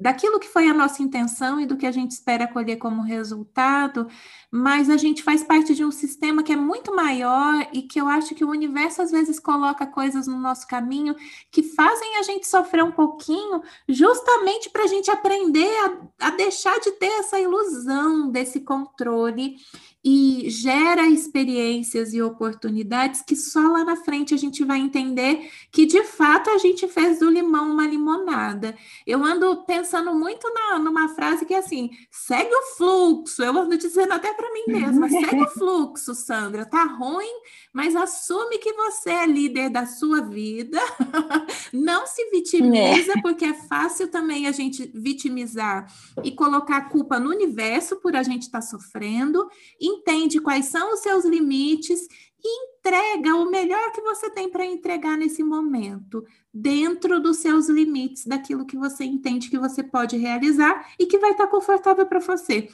daquilo 0.00 0.38
que 0.38 0.48
foi 0.48 0.68
a 0.68 0.74
nossa 0.74 1.02
intenção 1.02 1.60
e 1.60 1.66
do 1.66 1.76
que 1.76 1.86
a 1.86 1.92
gente 1.92 2.10
espera 2.12 2.46
colher 2.46 2.76
como 2.76 3.02
resultado, 3.02 4.06
mas 4.50 4.90
a 4.90 4.96
gente 4.96 5.22
faz 5.22 5.42
parte 5.42 5.74
de 5.74 5.84
um 5.84 5.90
sistema 5.90 6.42
que 6.42 6.52
é 6.52 6.56
muito 6.56 6.94
maior 6.94 7.66
e 7.72 7.82
que 7.82 8.00
eu 8.00 8.06
acho 8.06 8.34
que 8.34 8.44
o 8.44 8.50
universo 8.50 9.02
às 9.02 9.10
vezes 9.10 9.38
coloca 9.38 9.86
coisas 9.86 10.26
no 10.26 10.38
nosso 10.38 10.66
caminho 10.66 11.14
que 11.50 11.62
fazem 11.62 12.18
a 12.18 12.22
gente 12.22 12.46
sofrer 12.46 12.84
um 12.84 12.92
pouquinho, 12.92 13.62
justamente 13.88 14.70
para 14.70 14.84
a 14.84 14.88
gente 14.88 15.10
aprender 15.10 15.72
a, 16.20 16.28
a 16.28 16.30
deixar 16.30 16.78
de 16.80 16.92
ter 16.92 17.12
essa 17.20 17.40
ilusão 17.40 18.30
desse 18.30 18.60
controle 18.60 19.56
e 20.04 20.50
gera 20.50 21.06
experiências 21.06 22.12
e 22.12 22.20
oportunidades 22.20 23.22
que 23.22 23.36
só 23.36 23.60
lá 23.60 23.84
na 23.84 23.96
frente 23.96 24.34
a 24.34 24.36
gente 24.36 24.64
vai 24.64 24.80
entender 24.80 25.48
que 25.70 25.86
de 25.86 26.02
fato 26.02 26.50
a 26.50 26.58
gente 26.58 26.88
fez 26.88 27.20
do 27.20 27.30
limão 27.30 27.70
uma 27.70 27.86
limonada. 27.86 28.76
Eu 29.06 29.24
ando 29.24 29.64
pensando 29.64 30.12
muito 30.14 30.52
na, 30.52 30.78
numa 30.78 31.08
frase 31.10 31.46
que 31.46 31.54
é 31.54 31.58
assim: 31.58 31.90
segue 32.10 32.52
o 32.52 32.76
fluxo. 32.76 33.42
Eu 33.42 33.56
ando 33.56 33.78
dizendo 33.78 34.12
até 34.12 34.34
para 34.34 34.52
mim 34.52 34.64
mesma: 34.66 35.08
segue 35.08 35.42
o 35.42 35.48
fluxo, 35.54 36.14
Sandra. 36.14 36.66
Tá 36.66 36.84
ruim, 36.84 37.34
mas 37.72 37.96
assume 37.96 38.58
que 38.58 38.72
você 38.74 39.10
é 39.10 39.26
líder 39.26 39.70
da 39.70 39.86
sua 39.86 40.20
vida. 40.20 40.78
Não 41.72 42.06
se 42.06 42.30
vitimiza, 42.30 43.12
é. 43.16 43.22
porque 43.22 43.46
é 43.46 43.54
fácil 43.54 44.08
também 44.08 44.46
a 44.46 44.52
gente 44.52 44.90
vitimizar 44.94 45.90
e 46.22 46.32
colocar 46.32 46.76
a 46.76 46.88
culpa 46.88 47.18
no 47.18 47.30
universo 47.30 47.96
por 47.96 48.14
a 48.14 48.22
gente 48.22 48.42
estar 48.42 48.60
tá 48.60 48.66
sofrendo. 48.66 49.48
Entende 49.80 50.38
quais 50.40 50.66
são 50.66 50.92
os 50.92 51.00
seus 51.00 51.24
limites 51.24 52.00
e 52.44 52.64
entrega 52.66 53.36
o 53.36 53.50
melhor 53.50 53.92
que 53.92 54.00
você 54.00 54.28
tem 54.28 54.50
para 54.50 54.66
entregar 54.66 55.16
nesse 55.16 55.42
momento, 55.42 56.24
dentro 56.52 57.20
dos 57.20 57.38
seus 57.38 57.68
limites, 57.68 58.26
daquilo 58.26 58.66
que 58.66 58.76
você 58.76 59.04
entende 59.04 59.48
que 59.48 59.58
você 59.58 59.82
pode 59.82 60.16
realizar 60.16 60.92
e 60.98 61.06
que 61.06 61.18
vai 61.18 61.30
estar 61.30 61.46
confortável 61.46 62.04
para 62.04 62.20
você. 62.20 62.68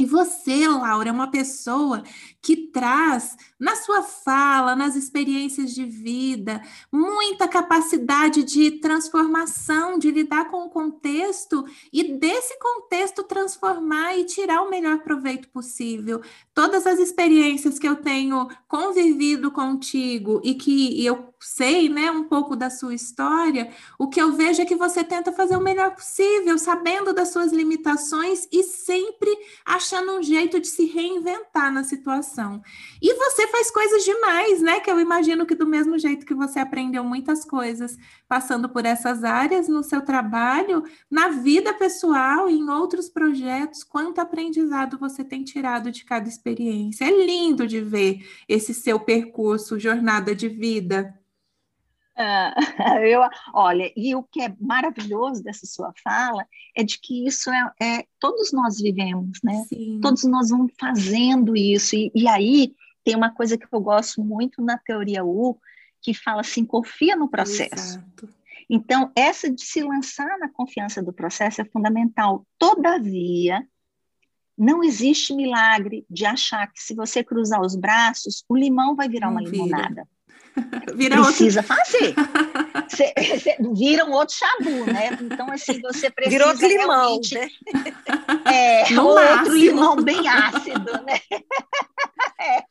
E 0.00 0.06
você, 0.06 0.66
Laura, 0.66 1.10
é 1.10 1.12
uma 1.12 1.30
pessoa 1.30 2.02
que 2.40 2.56
traz 2.68 3.36
na 3.58 3.76
sua 3.76 4.02
fala, 4.02 4.74
nas 4.74 4.96
experiências 4.96 5.74
de 5.74 5.84
vida, 5.84 6.62
muita 6.90 7.46
capacidade 7.46 8.42
de 8.42 8.70
transformação, 8.80 9.98
de 9.98 10.10
lidar 10.10 10.50
com 10.50 10.64
o 10.64 10.70
contexto 10.70 11.66
e 11.92 12.14
desse 12.14 12.58
contexto 12.58 13.22
transformar 13.24 14.16
e 14.16 14.24
tirar 14.24 14.62
o 14.62 14.70
melhor 14.70 15.00
proveito 15.00 15.50
possível. 15.50 16.22
Todas 16.54 16.86
as 16.86 16.98
experiências 16.98 17.78
que 17.78 17.86
eu 17.86 17.96
tenho 17.96 18.48
convivido 18.66 19.50
contigo 19.50 20.40
e 20.42 20.54
que 20.54 21.04
eu 21.04 21.28
sei, 21.38 21.90
né, 21.90 22.10
um 22.10 22.24
pouco 22.24 22.56
da 22.56 22.70
sua 22.70 22.94
história, 22.94 23.70
o 23.98 24.08
que 24.08 24.20
eu 24.20 24.32
vejo 24.32 24.62
é 24.62 24.64
que 24.64 24.76
você 24.76 25.04
tenta 25.04 25.32
fazer 25.32 25.56
o 25.56 25.62
melhor 25.62 25.94
possível, 25.94 26.56
sabendo 26.58 27.12
das 27.12 27.28
suas 27.28 27.52
limitações 27.52 28.46
e 28.50 28.62
sempre 28.62 29.30
achando 29.64 29.89
um 29.98 30.22
jeito 30.22 30.60
de 30.60 30.66
se 30.66 30.86
reinventar 30.86 31.72
na 31.72 31.84
situação. 31.84 32.62
E 33.00 33.14
você 33.14 33.46
faz 33.48 33.70
coisas 33.70 34.04
demais, 34.04 34.60
né? 34.60 34.80
Que 34.80 34.90
eu 34.90 35.00
imagino 35.00 35.44
que 35.46 35.54
do 35.54 35.66
mesmo 35.66 35.98
jeito 35.98 36.24
que 36.24 36.34
você 36.34 36.58
aprendeu 36.58 37.02
muitas 37.02 37.44
coisas 37.44 37.96
passando 38.28 38.68
por 38.68 38.86
essas 38.86 39.24
áreas 39.24 39.68
no 39.68 39.82
seu 39.82 40.02
trabalho, 40.02 40.84
na 41.10 41.28
vida 41.28 41.74
pessoal 41.74 42.48
e 42.48 42.54
em 42.54 42.70
outros 42.70 43.08
projetos, 43.08 43.82
quanto 43.82 44.20
aprendizado 44.20 44.98
você 44.98 45.24
tem 45.24 45.42
tirado 45.42 45.90
de 45.90 46.04
cada 46.04 46.28
experiência. 46.28 47.04
É 47.04 47.26
lindo 47.26 47.66
de 47.66 47.80
ver 47.80 48.26
esse 48.48 48.72
seu 48.72 49.00
percurso, 49.00 49.78
jornada 49.78 50.34
de 50.34 50.48
vida. 50.48 51.19
Ah, 52.16 52.54
eu, 53.06 53.20
olha, 53.54 53.90
e 53.96 54.14
o 54.14 54.22
que 54.22 54.42
é 54.42 54.54
maravilhoso 54.60 55.42
dessa 55.42 55.66
sua 55.66 55.92
fala 56.02 56.46
é 56.76 56.82
de 56.82 56.98
que 57.00 57.26
isso 57.26 57.50
é, 57.50 57.72
é 57.80 58.04
todos 58.18 58.52
nós 58.52 58.78
vivemos, 58.78 59.38
né? 59.42 59.64
Sim. 59.68 60.00
Todos 60.02 60.24
nós 60.24 60.50
vamos 60.50 60.72
fazendo 60.78 61.56
isso. 61.56 61.96
E, 61.96 62.10
e, 62.14 62.28
aí 62.28 62.74
tem 63.04 63.16
uma 63.16 63.32
coisa 63.32 63.56
que 63.56 63.66
eu 63.70 63.80
gosto 63.80 64.22
muito 64.22 64.60
na 64.62 64.76
teoria 64.76 65.24
U, 65.24 65.58
que 66.02 66.12
fala 66.12 66.40
assim: 66.40 66.64
confia 66.64 67.16
no 67.16 67.28
processo. 67.28 67.98
Exato. 67.98 68.28
Então, 68.68 69.10
essa 69.16 69.50
de 69.50 69.64
se 69.64 69.82
lançar 69.82 70.38
na 70.38 70.48
confiança 70.48 71.02
do 71.02 71.12
processo 71.12 71.60
é 71.60 71.64
fundamental. 71.64 72.46
Todavia, 72.56 73.66
não 74.56 74.84
existe 74.84 75.34
milagre 75.34 76.06
de 76.08 76.24
achar 76.24 76.70
que 76.70 76.80
se 76.80 76.94
você 76.94 77.24
cruzar 77.24 77.60
os 77.62 77.74
braços, 77.74 78.44
o 78.48 78.56
limão 78.56 78.94
vai 78.94 79.08
virar 79.08 79.26
não 79.26 79.32
uma 79.32 79.40
vira. 79.40 79.64
limonada. 79.64 80.08
Vira 80.94 81.22
precisa 81.22 81.60
outro... 81.60 81.76
fazer. 81.76 82.14
Cê, 82.88 83.14
cê, 83.38 83.56
vira 83.72 84.04
um 84.04 84.12
outro 84.12 84.34
chabu, 84.34 84.84
né? 84.84 85.16
Então, 85.22 85.50
assim, 85.52 85.80
você 85.80 86.10
precisa. 86.10 86.36
Virou 86.36 86.48
outro 86.48 86.66
limão, 86.66 87.20
né? 87.32 87.48
É, 88.52 88.90
no 88.92 89.06
outro 89.06 89.54
limão 89.54 89.96
bem 89.96 90.28
ácido, 90.28 90.92
né? 91.04 91.20
É. 92.40 92.64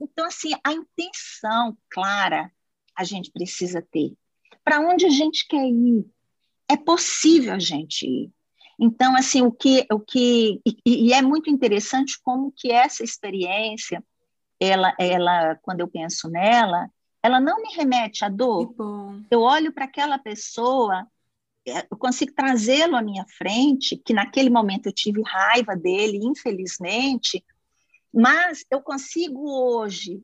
Então, 0.00 0.26
assim, 0.26 0.52
a 0.64 0.72
intenção 0.72 1.76
clara 1.90 2.52
a 2.96 3.04
gente 3.04 3.32
precisa 3.32 3.84
ter. 3.90 4.12
Para 4.62 4.80
onde 4.80 5.06
a 5.06 5.10
gente 5.10 5.46
quer 5.48 5.66
ir? 5.66 6.06
É 6.68 6.76
possível 6.76 7.54
a 7.54 7.58
gente 7.58 8.06
ir. 8.06 8.30
Então, 8.78 9.16
assim, 9.16 9.42
o 9.42 9.50
que, 9.50 9.86
o 9.90 9.98
que 9.98 10.60
e, 10.64 11.08
e 11.08 11.12
é 11.12 11.20
muito 11.20 11.50
interessante 11.50 12.20
como 12.22 12.52
que 12.56 12.70
essa 12.70 13.02
experiência, 13.02 14.04
ela, 14.60 14.94
ela, 14.98 15.56
quando 15.62 15.80
eu 15.80 15.88
penso 15.88 16.28
nela, 16.28 16.88
ela 17.22 17.40
não 17.40 17.62
me 17.62 17.74
remete 17.74 18.24
à 18.24 18.28
dor. 18.28 18.74
Eu 19.30 19.40
olho 19.40 19.72
para 19.72 19.84
aquela 19.84 20.18
pessoa, 20.18 21.06
é, 21.66 21.86
eu 21.90 21.96
consigo 21.96 22.32
trazê-lo 22.32 22.96
à 22.96 23.02
minha 23.02 23.26
frente, 23.26 23.96
que 23.96 24.14
naquele 24.14 24.50
momento 24.50 24.86
eu 24.86 24.92
tive 24.92 25.22
raiva 25.22 25.76
dele, 25.76 26.18
infelizmente, 26.22 27.44
mas 28.12 28.64
eu 28.70 28.80
consigo 28.80 29.50
hoje 29.50 30.22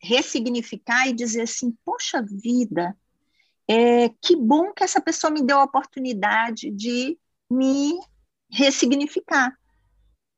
ressignificar 0.00 1.08
e 1.08 1.12
dizer 1.12 1.42
assim: 1.42 1.76
poxa 1.84 2.22
vida, 2.22 2.96
é, 3.68 4.08
que 4.22 4.36
bom 4.36 4.72
que 4.72 4.84
essa 4.84 5.00
pessoa 5.00 5.30
me 5.30 5.42
deu 5.42 5.58
a 5.58 5.64
oportunidade 5.64 6.70
de 6.70 7.18
me 7.50 7.98
ressignificar. 8.50 9.56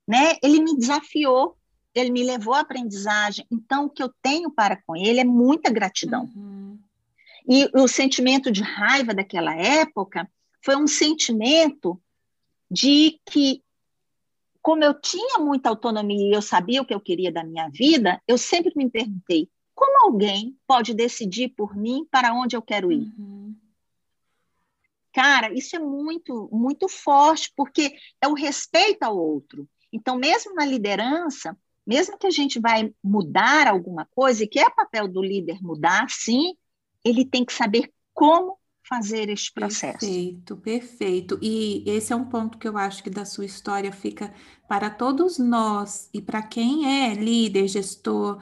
Né? 0.07 0.37
Ele 0.43 0.62
me 0.62 0.77
desafiou 0.77 1.58
ele 1.95 2.11
me 2.11 2.23
levou 2.23 2.54
à 2.54 2.61
aprendizagem. 2.61 3.47
Então, 3.50 3.87
o 3.87 3.90
que 3.90 4.02
eu 4.02 4.12
tenho 4.23 4.50
para 4.50 4.76
com 4.76 4.97
ele 4.97 5.21
é 5.21 5.25
muita 5.25 5.71
gratidão. 5.71 6.30
Uhum. 6.35 6.78
E 7.49 7.68
o 7.75 7.88
sentimento 7.88 8.50
de 8.50 8.62
raiva 8.62 9.14
daquela 9.14 9.54
época 9.54 10.30
foi 10.62 10.76
um 10.76 10.87
sentimento 10.87 12.00
de 12.71 13.18
que, 13.25 13.62
como 14.61 14.85
eu 14.85 15.00
tinha 15.00 15.38
muita 15.38 15.71
autonomia 15.71 16.30
e 16.30 16.35
eu 16.35 16.42
sabia 16.42 16.83
o 16.83 16.85
que 16.85 16.92
eu 16.92 17.00
queria 17.00 17.33
da 17.33 17.42
minha 17.42 17.68
vida, 17.71 18.21
eu 18.28 18.37
sempre 18.37 18.73
me 18.76 18.90
perguntei: 18.90 19.49
como 19.75 20.07
alguém 20.07 20.59
pode 20.66 20.92
decidir 20.92 21.49
por 21.50 21.75
mim 21.75 22.07
para 22.11 22.35
onde 22.35 22.54
eu 22.54 22.61
quero 22.61 22.92
ir? 22.92 23.11
Uhum. 23.18 23.54
Cara, 25.12 25.52
isso 25.52 25.75
é 25.75 25.78
muito, 25.78 26.49
muito 26.52 26.87
forte, 26.87 27.52
porque 27.57 27.97
é 28.21 28.28
o 28.28 28.35
respeito 28.35 29.02
ao 29.02 29.16
outro. 29.16 29.66
Então, 29.92 30.16
mesmo 30.16 30.54
na 30.54 30.66
liderança, 30.66 31.57
mesmo 31.88 32.18
que 32.18 32.26
a 32.26 32.30
gente 32.30 32.61
vai 32.61 32.92
mudar 33.02 33.66
alguma 33.66 34.07
coisa, 34.14 34.45
e 34.45 34.47
que 34.47 34.61
é 34.61 34.68
papel 34.68 35.09
do 35.09 35.23
líder 35.23 35.62
mudar, 35.62 36.07
sim, 36.11 36.54
ele 37.02 37.25
tem 37.25 37.47
que 37.47 37.52
saber 37.54 37.90
como 38.12 38.59
fazer 38.87 39.30
este 39.30 39.50
processo. 39.54 40.00
Perfeito, 40.00 40.57
perfeito. 40.59 41.38
E 41.40 41.83
esse 41.87 42.12
é 42.12 42.16
um 42.16 42.26
ponto 42.26 42.59
que 42.59 42.68
eu 42.68 42.76
acho 42.76 43.02
que 43.02 43.09
da 43.09 43.25
sua 43.25 43.47
história 43.47 43.90
fica 43.90 44.35
para 44.68 44.90
todos 44.90 45.38
nós 45.38 46.11
e 46.12 46.21
para 46.21 46.42
quem 46.42 47.07
é 47.07 47.14
líder, 47.14 47.66
gestor, 47.68 48.38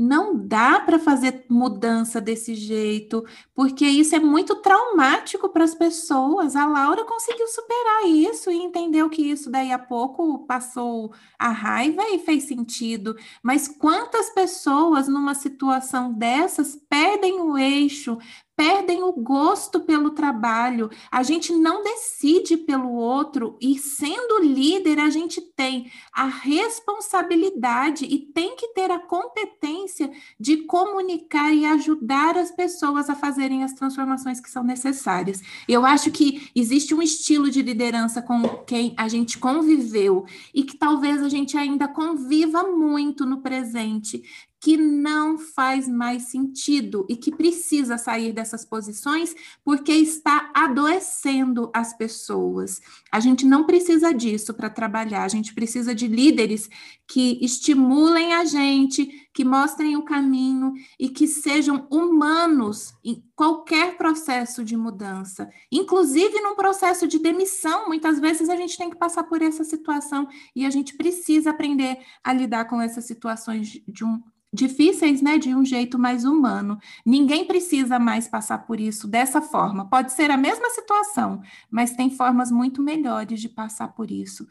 não 0.00 0.34
dá 0.34 0.80
para 0.80 0.98
fazer 0.98 1.44
mudança 1.46 2.22
desse 2.22 2.54
jeito, 2.54 3.22
porque 3.54 3.84
isso 3.84 4.16
é 4.16 4.18
muito 4.18 4.54
traumático 4.56 5.50
para 5.50 5.62
as 5.62 5.74
pessoas. 5.74 6.56
A 6.56 6.64
Laura 6.64 7.04
conseguiu 7.04 7.46
superar 7.48 8.06
isso 8.06 8.50
e 8.50 8.56
entendeu 8.56 9.10
que 9.10 9.20
isso 9.20 9.50
daí 9.50 9.70
a 9.70 9.78
pouco 9.78 10.46
passou 10.46 11.12
a 11.38 11.50
raiva 11.50 12.02
e 12.08 12.18
fez 12.18 12.44
sentido. 12.44 13.14
Mas 13.42 13.68
quantas 13.68 14.30
pessoas 14.30 15.06
numa 15.06 15.34
situação 15.34 16.14
dessas 16.14 16.74
perdem 16.88 17.38
o 17.38 17.58
eixo, 17.58 18.16
perdem 18.60 19.02
o 19.02 19.10
gosto 19.10 19.80
pelo 19.80 20.10
trabalho, 20.10 20.90
a 21.10 21.22
gente 21.22 21.50
não 21.50 21.82
decide 21.82 22.58
pelo 22.58 22.92
outro 22.92 23.56
e 23.58 23.78
sendo 23.78 24.38
líder 24.38 24.98
a 24.98 25.08
gente 25.08 25.40
tem 25.40 25.90
a 26.12 26.26
responsabilidade 26.26 28.04
e 28.04 28.18
tem 28.18 28.54
que 28.56 28.68
ter 28.74 28.90
a 28.90 28.98
competência 28.98 30.10
de 30.38 30.58
comunicar 30.64 31.50
e 31.54 31.64
ajudar 31.64 32.36
as 32.36 32.50
pessoas 32.50 33.08
a 33.08 33.14
fazerem 33.14 33.64
as 33.64 33.72
transformações 33.72 34.40
que 34.40 34.50
são 34.50 34.62
necessárias. 34.62 35.40
Eu 35.66 35.86
acho 35.86 36.10
que 36.10 36.50
existe 36.54 36.94
um 36.94 37.00
estilo 37.00 37.50
de 37.50 37.62
liderança 37.62 38.20
com 38.20 38.42
quem 38.66 38.92
a 38.98 39.08
gente 39.08 39.38
conviveu 39.38 40.26
e 40.52 40.64
que 40.64 40.76
talvez 40.76 41.22
a 41.22 41.30
gente 41.30 41.56
ainda 41.56 41.88
conviva 41.88 42.64
muito 42.64 43.24
no 43.24 43.40
presente, 43.40 44.22
que 44.60 44.76
não 44.76 45.38
faz 45.38 45.88
mais 45.88 46.24
sentido 46.24 47.06
e 47.08 47.16
que 47.16 47.34
precisa 47.34 47.96
sair 47.96 48.30
dessas 48.30 48.62
posições 48.62 49.34
porque 49.64 49.90
está 49.90 50.50
adoecendo 50.54 51.70
as 51.74 51.96
pessoas. 51.96 52.78
A 53.10 53.18
gente 53.20 53.46
não 53.46 53.64
precisa 53.64 54.12
disso 54.12 54.52
para 54.52 54.68
trabalhar, 54.68 55.24
a 55.24 55.28
gente 55.28 55.54
precisa 55.54 55.94
de 55.94 56.06
líderes 56.06 56.68
que 57.08 57.38
estimulem 57.42 58.34
a 58.34 58.44
gente, 58.44 59.28
que 59.32 59.44
mostrem 59.44 59.96
o 59.96 60.04
caminho 60.04 60.74
e 60.98 61.08
que 61.08 61.26
sejam 61.26 61.88
humanos 61.90 62.92
em 63.02 63.24
qualquer 63.34 63.96
processo 63.96 64.62
de 64.62 64.76
mudança, 64.76 65.48
inclusive 65.72 66.38
num 66.42 66.54
processo 66.54 67.08
de 67.08 67.18
demissão. 67.18 67.88
Muitas 67.88 68.20
vezes 68.20 68.50
a 68.50 68.56
gente 68.56 68.76
tem 68.76 68.90
que 68.90 68.96
passar 68.96 69.22
por 69.24 69.40
essa 69.40 69.64
situação 69.64 70.28
e 70.54 70.66
a 70.66 70.70
gente 70.70 70.96
precisa 70.98 71.48
aprender 71.48 71.98
a 72.22 72.32
lidar 72.32 72.66
com 72.66 72.80
essas 72.80 73.06
situações 73.06 73.80
de 73.88 74.04
um 74.04 74.20
difíceis, 74.52 75.22
né, 75.22 75.38
de 75.38 75.54
um 75.54 75.64
jeito 75.64 75.98
mais 75.98 76.24
humano. 76.24 76.78
Ninguém 77.06 77.44
precisa 77.44 77.98
mais 77.98 78.26
passar 78.26 78.66
por 78.66 78.80
isso 78.80 79.06
dessa 79.06 79.40
forma. 79.40 79.88
Pode 79.88 80.12
ser 80.12 80.30
a 80.30 80.36
mesma 80.36 80.70
situação, 80.70 81.40
mas 81.70 81.92
tem 81.92 82.10
formas 82.10 82.50
muito 82.50 82.82
melhores 82.82 83.40
de 83.40 83.48
passar 83.48 83.88
por 83.88 84.10
isso. 84.10 84.46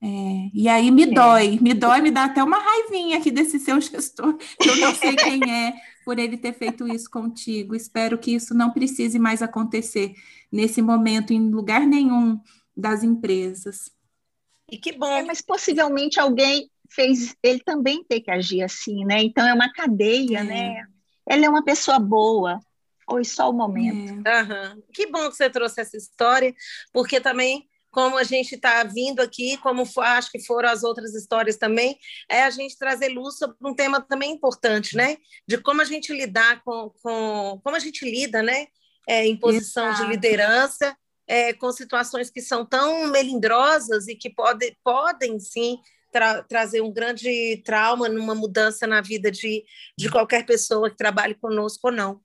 É, 0.00 0.50
e 0.54 0.68
aí 0.68 0.90
me 0.90 1.02
é. 1.02 1.06
dói, 1.06 1.58
me 1.60 1.74
dói, 1.74 2.00
me 2.00 2.10
dá 2.10 2.24
até 2.24 2.42
uma 2.42 2.58
raivinha 2.58 3.18
aqui 3.18 3.30
desse 3.30 3.58
seu 3.58 3.80
gestor, 3.82 4.36
que 4.36 4.68
eu 4.68 4.76
não 4.76 4.94
sei 4.94 5.16
quem 5.16 5.42
é, 5.50 5.74
por 6.04 6.18
ele 6.18 6.36
ter 6.36 6.52
feito 6.52 6.86
isso 6.86 7.10
contigo. 7.10 7.74
Espero 7.74 8.18
que 8.18 8.32
isso 8.32 8.54
não 8.54 8.70
precise 8.70 9.18
mais 9.18 9.42
acontecer 9.42 10.14
nesse 10.52 10.80
momento 10.80 11.32
em 11.32 11.50
lugar 11.50 11.86
nenhum 11.86 12.38
das 12.76 13.02
empresas. 13.02 13.90
E 14.70 14.78
que 14.78 14.92
bom. 14.92 15.06
É, 15.06 15.24
mas 15.24 15.40
possivelmente 15.40 16.20
alguém 16.20 16.70
fez 16.90 17.34
ele 17.42 17.60
também 17.60 18.04
ter 18.04 18.20
que 18.20 18.30
agir 18.30 18.62
assim, 18.62 19.04
né? 19.04 19.22
Então 19.22 19.46
é 19.46 19.54
uma 19.54 19.72
cadeia, 19.72 20.38
é. 20.38 20.44
né? 20.44 20.86
Ela 21.28 21.46
é 21.46 21.48
uma 21.48 21.64
pessoa 21.64 21.98
boa. 21.98 22.60
Foi 23.08 23.24
só 23.24 23.50
o 23.50 23.54
momento. 23.54 24.26
É. 24.26 24.42
Uhum. 24.42 24.82
Que 24.92 25.06
bom 25.06 25.30
que 25.30 25.36
você 25.36 25.48
trouxe 25.48 25.80
essa 25.80 25.96
história, 25.96 26.54
porque 26.92 27.20
também 27.20 27.66
como 27.90 28.18
a 28.18 28.22
gente 28.22 28.54
está 28.54 28.84
vindo 28.84 29.20
aqui, 29.20 29.56
como 29.58 29.82
acho 29.98 30.30
que 30.30 30.44
foram 30.44 30.68
as 30.68 30.84
outras 30.84 31.14
histórias 31.14 31.56
também, 31.56 31.98
é 32.28 32.42
a 32.42 32.50
gente 32.50 32.76
trazer 32.76 33.08
luz 33.08 33.38
sobre 33.38 33.56
um 33.64 33.74
tema 33.74 34.00
também 34.00 34.32
importante, 34.32 34.94
né? 34.94 35.16
De 35.46 35.58
como 35.58 35.80
a 35.80 35.84
gente 35.84 36.12
lidar 36.12 36.62
com, 36.62 36.92
com 37.02 37.60
como 37.64 37.76
a 37.76 37.78
gente 37.78 38.08
lida, 38.08 38.42
né? 38.42 38.66
É, 39.08 39.26
em 39.26 39.36
posição 39.36 39.88
Exato. 39.88 40.04
de 40.04 40.10
liderança, 40.10 40.96
é, 41.26 41.52
com 41.54 41.72
situações 41.72 42.30
que 42.30 42.42
são 42.42 42.64
tão 42.64 43.06
melindrosas 43.06 44.06
e 44.06 44.14
que 44.14 44.28
pode, 44.28 44.76
podem 44.84 45.40
sim 45.40 45.78
tra 46.10 46.42
trazer 46.42 46.80
um 46.80 46.92
grande 46.92 47.62
trauma 47.64 48.08
numa 48.08 48.34
mudança 48.34 48.86
na 48.86 49.00
vida 49.00 49.30
de, 49.30 49.64
de 49.96 50.10
qualquer 50.10 50.44
pessoa 50.44 50.90
que 50.90 50.96
trabalhe 50.96 51.34
conosco 51.34 51.88
ou 51.88 51.92
não. 51.92 52.20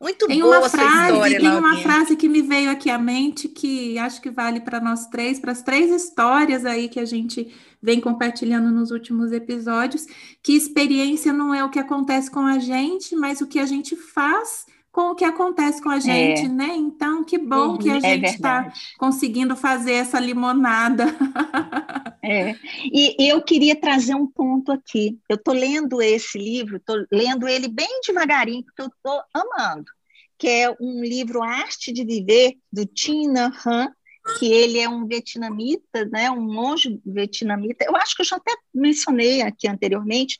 Muito 0.00 0.26
tem 0.26 0.40
boa 0.40 0.58
uma 0.58 0.68
frase, 0.68 1.12
história, 1.12 1.40
Tem 1.40 1.48
uma 1.48 1.76
frase 1.78 2.16
que 2.16 2.28
me 2.28 2.42
veio 2.42 2.70
aqui 2.70 2.90
à 2.90 2.98
mente 2.98 3.48
que 3.48 3.96
acho 3.96 4.20
que 4.20 4.30
vale 4.30 4.60
para 4.60 4.80
nós 4.80 5.06
três, 5.06 5.38
para 5.38 5.52
as 5.52 5.62
três 5.62 5.90
histórias 5.90 6.66
aí 6.66 6.88
que 6.88 7.00
a 7.00 7.04
gente 7.04 7.54
vem 7.80 8.00
compartilhando 8.00 8.70
nos 8.70 8.90
últimos 8.90 9.32
episódios, 9.32 10.04
que 10.42 10.52
experiência 10.52 11.32
não 11.32 11.54
é 11.54 11.64
o 11.64 11.70
que 11.70 11.78
acontece 11.78 12.30
com 12.30 12.40
a 12.40 12.58
gente, 12.58 13.14
mas 13.14 13.40
o 13.40 13.46
que 13.46 13.58
a 13.58 13.66
gente 13.66 13.96
faz 13.96 14.66
com 14.94 15.10
o 15.10 15.14
que 15.16 15.24
acontece 15.24 15.82
com 15.82 15.90
a 15.90 15.98
gente, 15.98 16.44
é. 16.44 16.48
né? 16.48 16.68
Então, 16.76 17.24
que 17.24 17.36
bom 17.36 17.70
uhum, 17.70 17.78
que 17.78 17.90
a 17.90 17.96
é 17.96 18.00
gente 18.00 18.26
está 18.26 18.72
conseguindo 18.96 19.56
fazer 19.56 19.94
essa 19.94 20.20
limonada. 20.20 21.06
é. 22.22 22.54
E, 22.84 23.16
e, 23.18 23.28
eu 23.28 23.42
queria 23.42 23.74
trazer 23.74 24.14
um 24.14 24.28
ponto 24.28 24.70
aqui. 24.70 25.18
Eu 25.28 25.34
estou 25.34 25.52
lendo 25.52 26.00
esse 26.00 26.38
livro, 26.38 26.76
estou 26.76 27.04
lendo 27.10 27.48
ele 27.48 27.66
bem 27.66 28.00
devagarinho, 28.06 28.62
porque 28.62 28.82
eu 28.82 28.86
estou 28.86 29.20
amando, 29.34 29.90
que 30.38 30.46
é 30.46 30.70
um 30.80 31.02
livro 31.02 31.42
Arte 31.42 31.92
de 31.92 32.04
Viver, 32.04 32.54
do 32.72 32.86
Tina 32.86 33.52
Han, 33.66 33.92
que 34.38 34.46
ele 34.46 34.78
é 34.78 34.88
um 34.88 35.08
vietnamita, 35.08 36.04
né, 36.04 36.30
um 36.30 36.40
monge 36.40 37.00
vietnamita. 37.04 37.84
Eu 37.84 37.96
acho 37.96 38.14
que 38.14 38.22
eu 38.22 38.26
já 38.26 38.36
até 38.36 38.54
mencionei 38.72 39.42
aqui 39.42 39.66
anteriormente, 39.66 40.38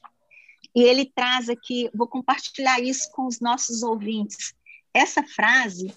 e 0.75 0.83
ele 0.83 1.07
traz 1.07 1.49
aqui, 1.49 1.89
vou 1.95 2.09
compartilhar 2.09 2.81
isso 2.81 3.11
com 3.13 3.27
os 3.27 3.39
nossos 3.41 3.83
ouvintes. 3.83 4.55
Essa 4.93 5.23
frase, 5.23 5.95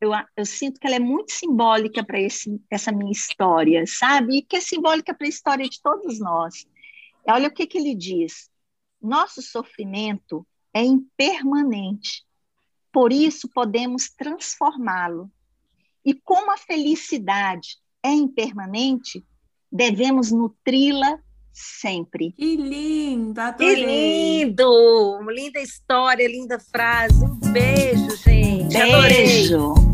eu, 0.00 0.10
eu 0.36 0.46
sinto 0.46 0.80
que 0.80 0.86
ela 0.86 0.96
é 0.96 1.00
muito 1.00 1.32
simbólica 1.32 2.02
para 2.02 2.18
essa 2.70 2.92
minha 2.92 3.12
história, 3.12 3.84
sabe? 3.86 4.38
E 4.38 4.42
que 4.42 4.56
é 4.56 4.60
simbólica 4.60 5.14
para 5.14 5.26
a 5.26 5.30
história 5.30 5.68
de 5.68 5.80
todos 5.82 6.18
nós. 6.18 6.66
Olha 7.28 7.48
o 7.48 7.52
que, 7.52 7.66
que 7.66 7.76
ele 7.76 7.94
diz: 7.94 8.50
nosso 9.00 9.42
sofrimento 9.42 10.46
é 10.72 10.82
impermanente, 10.82 12.24
por 12.90 13.12
isso 13.12 13.48
podemos 13.48 14.08
transformá-lo. 14.08 15.30
E 16.04 16.14
como 16.14 16.52
a 16.52 16.56
felicidade 16.56 17.78
é 18.02 18.10
impermanente, 18.10 19.26
devemos 19.70 20.30
nutri-la 20.30 21.20
sempre. 21.56 22.32
Que 22.32 22.56
lindo, 22.56 23.40
adorei. 23.40 23.74
Que 23.74 24.44
lindo! 24.44 25.20
Linda 25.30 25.60
história, 25.60 26.28
linda 26.28 26.58
frase. 26.58 27.24
Um 27.24 27.52
beijo, 27.52 28.16
gente. 28.16 28.76
Beijo. 28.76 29.72
Adorei. 29.72 29.85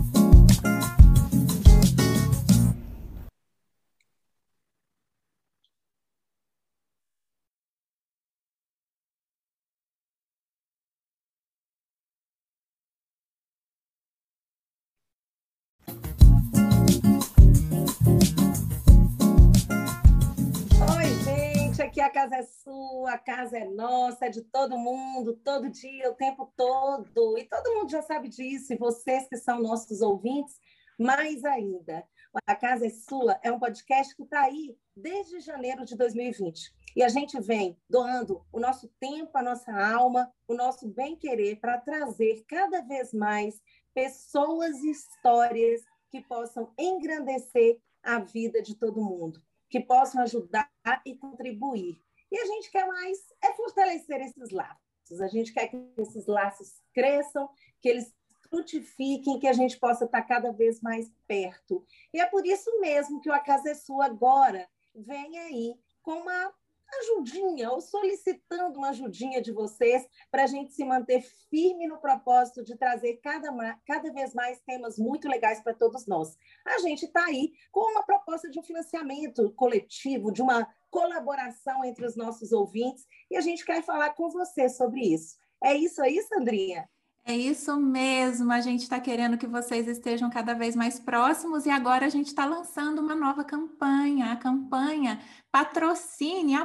Casa 22.10 22.36
é 22.36 22.42
sua, 22.42 23.12
a 23.12 23.18
casa 23.18 23.58
é 23.58 23.64
nossa, 23.64 24.26
é 24.26 24.28
de 24.28 24.42
todo 24.42 24.78
mundo, 24.78 25.36
todo 25.44 25.70
dia, 25.70 26.10
o 26.10 26.14
tempo 26.14 26.52
todo. 26.56 27.38
E 27.38 27.44
todo 27.44 27.74
mundo 27.74 27.90
já 27.90 28.02
sabe 28.02 28.28
disso, 28.28 28.72
e 28.72 28.76
vocês 28.76 29.28
que 29.28 29.36
são 29.36 29.60
nossos 29.60 30.00
ouvintes, 30.00 30.58
mais 30.98 31.44
ainda. 31.44 32.04
A 32.46 32.54
Casa 32.54 32.86
é 32.86 32.90
Sua 32.90 33.38
é 33.42 33.52
um 33.52 33.58
podcast 33.58 34.16
que 34.16 34.22
está 34.22 34.42
aí 34.42 34.76
desde 34.96 35.40
janeiro 35.40 35.84
de 35.84 35.96
2020. 35.96 36.72
E 36.96 37.02
a 37.02 37.08
gente 37.08 37.38
vem 37.40 37.78
doando 37.88 38.44
o 38.52 38.58
nosso 38.58 38.88
tempo, 39.00 39.36
a 39.36 39.42
nossa 39.42 39.72
alma, 39.72 40.32
o 40.48 40.54
nosso 40.54 40.88
bem-querer 40.88 41.60
para 41.60 41.78
trazer 41.78 42.44
cada 42.48 42.80
vez 42.82 43.12
mais 43.12 43.60
pessoas 43.94 44.82
e 44.82 44.90
histórias 44.90 45.82
que 46.10 46.22
possam 46.22 46.72
engrandecer 46.78 47.78
a 48.02 48.18
vida 48.18 48.60
de 48.62 48.74
todo 48.74 49.04
mundo, 49.04 49.42
que 49.72 49.80
possam 49.80 50.22
ajudar 50.22 50.70
e 51.04 51.16
contribuir 51.16 51.98
e 52.32 52.38
a 52.38 52.46
gente 52.46 52.70
quer 52.70 52.86
mais 52.86 53.18
é 53.42 53.52
fortalecer 53.52 54.20
esses 54.22 54.50
laços. 54.50 55.20
A 55.20 55.28
gente 55.28 55.52
quer 55.52 55.68
que 55.68 55.76
esses 55.98 56.26
laços 56.26 56.80
cresçam, 56.94 57.48
que 57.80 57.90
eles 57.90 58.14
frutifiquem, 58.48 59.38
que 59.38 59.46
a 59.46 59.52
gente 59.52 59.78
possa 59.78 60.06
estar 60.06 60.22
cada 60.22 60.50
vez 60.50 60.80
mais 60.80 61.10
perto. 61.26 61.84
E 62.12 62.20
é 62.20 62.26
por 62.26 62.46
isso 62.46 62.70
mesmo 62.80 63.20
que 63.20 63.28
o 63.28 63.32
A 63.34 63.38
Casa 63.38 63.70
é 63.70 63.74
Sua 63.74 64.06
agora 64.06 64.66
vem 64.94 65.38
aí 65.38 65.74
com 66.02 66.12
uma 66.12 66.54
ajudinha, 67.00 67.70
ou 67.70 67.80
solicitando 67.80 68.78
uma 68.78 68.90
ajudinha 68.90 69.40
de 69.40 69.52
vocês 69.52 70.06
para 70.30 70.44
a 70.44 70.46
gente 70.46 70.72
se 70.72 70.84
manter 70.84 71.22
firme 71.50 71.86
no 71.86 71.98
propósito 71.98 72.62
de 72.62 72.76
trazer 72.76 73.20
cada, 73.22 73.50
cada 73.86 74.12
vez 74.12 74.34
mais 74.34 74.60
temas 74.60 74.98
muito 74.98 75.28
legais 75.28 75.60
para 75.60 75.74
todos 75.74 76.06
nós. 76.06 76.36
A 76.66 76.78
gente 76.78 77.06
está 77.06 77.24
aí 77.24 77.52
com 77.70 77.90
uma 77.90 78.02
proposta 78.02 78.50
de 78.50 78.58
um 78.58 78.62
financiamento 78.62 79.52
coletivo, 79.52 80.32
de 80.32 80.42
uma 80.42 80.66
colaboração 80.90 81.84
entre 81.84 82.04
os 82.04 82.16
nossos 82.16 82.52
ouvintes, 82.52 83.06
e 83.30 83.36
a 83.36 83.40
gente 83.40 83.64
quer 83.64 83.82
falar 83.82 84.10
com 84.10 84.30
você 84.30 84.68
sobre 84.68 85.00
isso. 85.00 85.36
É 85.62 85.74
isso 85.74 86.02
aí, 86.02 86.20
Sandrinha? 86.22 86.88
É 87.24 87.36
isso 87.36 87.76
mesmo, 87.76 88.50
a 88.52 88.60
gente 88.60 88.82
está 88.82 88.98
querendo 88.98 89.38
que 89.38 89.46
vocês 89.46 89.86
estejam 89.86 90.28
cada 90.28 90.54
vez 90.54 90.74
mais 90.74 90.98
próximos 90.98 91.66
e 91.66 91.70
agora 91.70 92.04
a 92.04 92.08
gente 92.08 92.26
está 92.26 92.44
lançando 92.44 92.98
uma 92.98 93.14
nova 93.14 93.44
campanha, 93.44 94.32
a 94.32 94.36
campanha 94.36 95.20
Patrocine, 95.52 96.56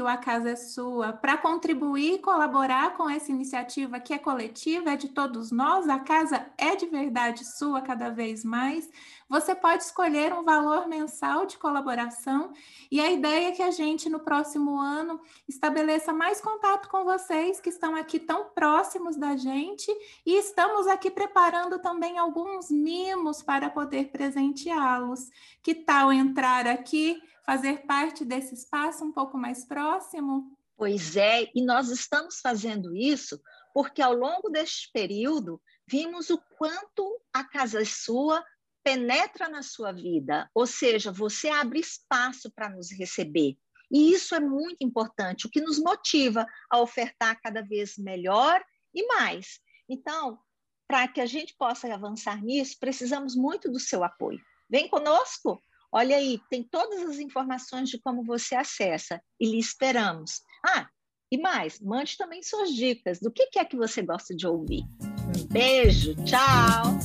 o 0.00 0.06
A 0.06 0.16
Casa 0.16 0.50
é 0.50 0.56
Sua, 0.56 1.12
para 1.12 1.36
contribuir 1.36 2.14
e 2.14 2.18
colaborar 2.18 2.96
com 2.96 3.10
essa 3.10 3.32
iniciativa 3.32 3.98
que 3.98 4.14
é 4.14 4.18
coletiva, 4.18 4.90
é 4.90 4.96
de 4.96 5.08
todos 5.08 5.50
nós, 5.50 5.88
a 5.88 5.98
casa 5.98 6.46
é 6.56 6.76
de 6.76 6.86
verdade 6.86 7.44
sua 7.44 7.80
cada 7.80 8.08
vez 8.08 8.44
mais. 8.44 8.88
Você 9.28 9.56
pode 9.56 9.82
escolher 9.82 10.32
um 10.32 10.44
valor 10.44 10.86
mensal 10.86 11.44
de 11.44 11.58
colaboração 11.58 12.52
e 12.90 13.00
a 13.00 13.10
ideia 13.10 13.48
é 13.48 13.52
que 13.52 13.62
a 13.62 13.72
gente, 13.72 14.08
no 14.08 14.20
próximo 14.20 14.78
ano, 14.78 15.20
estabeleça 15.48 16.12
mais 16.12 16.40
contato 16.40 16.88
com 16.88 17.04
vocês 17.04 17.60
que 17.60 17.68
estão 17.68 17.96
aqui 17.96 18.20
tão 18.20 18.50
próximos 18.50 19.16
da 19.16 19.36
gente 19.36 19.90
e 20.24 20.38
estamos 20.38 20.86
aqui 20.86 21.10
preparando 21.10 21.80
também 21.80 22.16
alguns 22.16 22.70
mimos 22.70 23.42
para 23.42 23.68
poder 23.68 24.10
presenteá-los. 24.10 25.28
Que 25.62 25.74
tal 25.74 26.12
entrar 26.12 26.66
aqui, 26.66 27.20
fazer 27.48 27.86
parte 27.86 28.26
desse 28.26 28.52
espaço 28.52 29.02
um 29.02 29.10
pouco 29.10 29.38
mais 29.38 29.64
próximo? 29.64 30.54
Pois 30.76 31.16
é, 31.16 31.50
e 31.54 31.64
nós 31.64 31.88
estamos 31.88 32.40
fazendo 32.42 32.94
isso 32.94 33.40
porque 33.72 34.02
ao 34.02 34.12
longo 34.12 34.50
deste 34.50 34.92
período 34.92 35.58
vimos 35.86 36.28
o 36.28 36.36
quanto 36.58 37.18
a 37.32 37.42
casa 37.42 37.82
sua 37.86 38.44
penetra 38.84 39.48
na 39.48 39.62
sua 39.62 39.92
vida, 39.92 40.50
ou 40.54 40.66
seja, 40.66 41.10
você 41.10 41.48
abre 41.48 41.80
espaço 41.80 42.50
para 42.50 42.68
nos 42.68 42.92
receber. 42.92 43.56
E 43.90 44.12
isso 44.12 44.34
é 44.34 44.40
muito 44.40 44.82
importante, 44.82 45.46
o 45.46 45.50
que 45.50 45.62
nos 45.62 45.78
motiva 45.78 46.46
a 46.68 46.78
ofertar 46.82 47.40
cada 47.40 47.62
vez 47.62 47.96
melhor 47.96 48.62
e 48.92 49.06
mais. 49.06 49.58
Então, 49.88 50.38
para 50.86 51.08
que 51.08 51.20
a 51.20 51.26
gente 51.26 51.56
possa 51.56 51.90
avançar 51.94 52.44
nisso, 52.44 52.76
precisamos 52.78 53.34
muito 53.34 53.70
do 53.70 53.80
seu 53.80 54.04
apoio. 54.04 54.40
Vem 54.68 54.86
conosco? 54.86 55.62
Olha 55.92 56.16
aí, 56.16 56.40
tem 56.50 56.62
todas 56.62 57.02
as 57.08 57.18
informações 57.18 57.88
de 57.88 57.98
como 57.98 58.22
você 58.22 58.54
acessa 58.54 59.20
e 59.40 59.50
lhe 59.50 59.58
esperamos. 59.58 60.42
Ah, 60.66 60.88
e 61.30 61.38
mais, 61.38 61.80
mande 61.80 62.16
também 62.16 62.42
suas 62.42 62.70
dicas 62.70 63.20
do 63.20 63.30
que 63.30 63.58
é 63.58 63.64
que 63.64 63.76
você 63.76 64.02
gosta 64.02 64.34
de 64.34 64.46
ouvir. 64.46 64.82
Um 65.02 65.46
beijo, 65.48 66.14
tchau! 66.24 66.98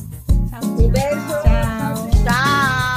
Um 0.61 0.89
beijo. 0.89 1.17
Tchau. 1.43 2.09
Tchau. 2.23 2.92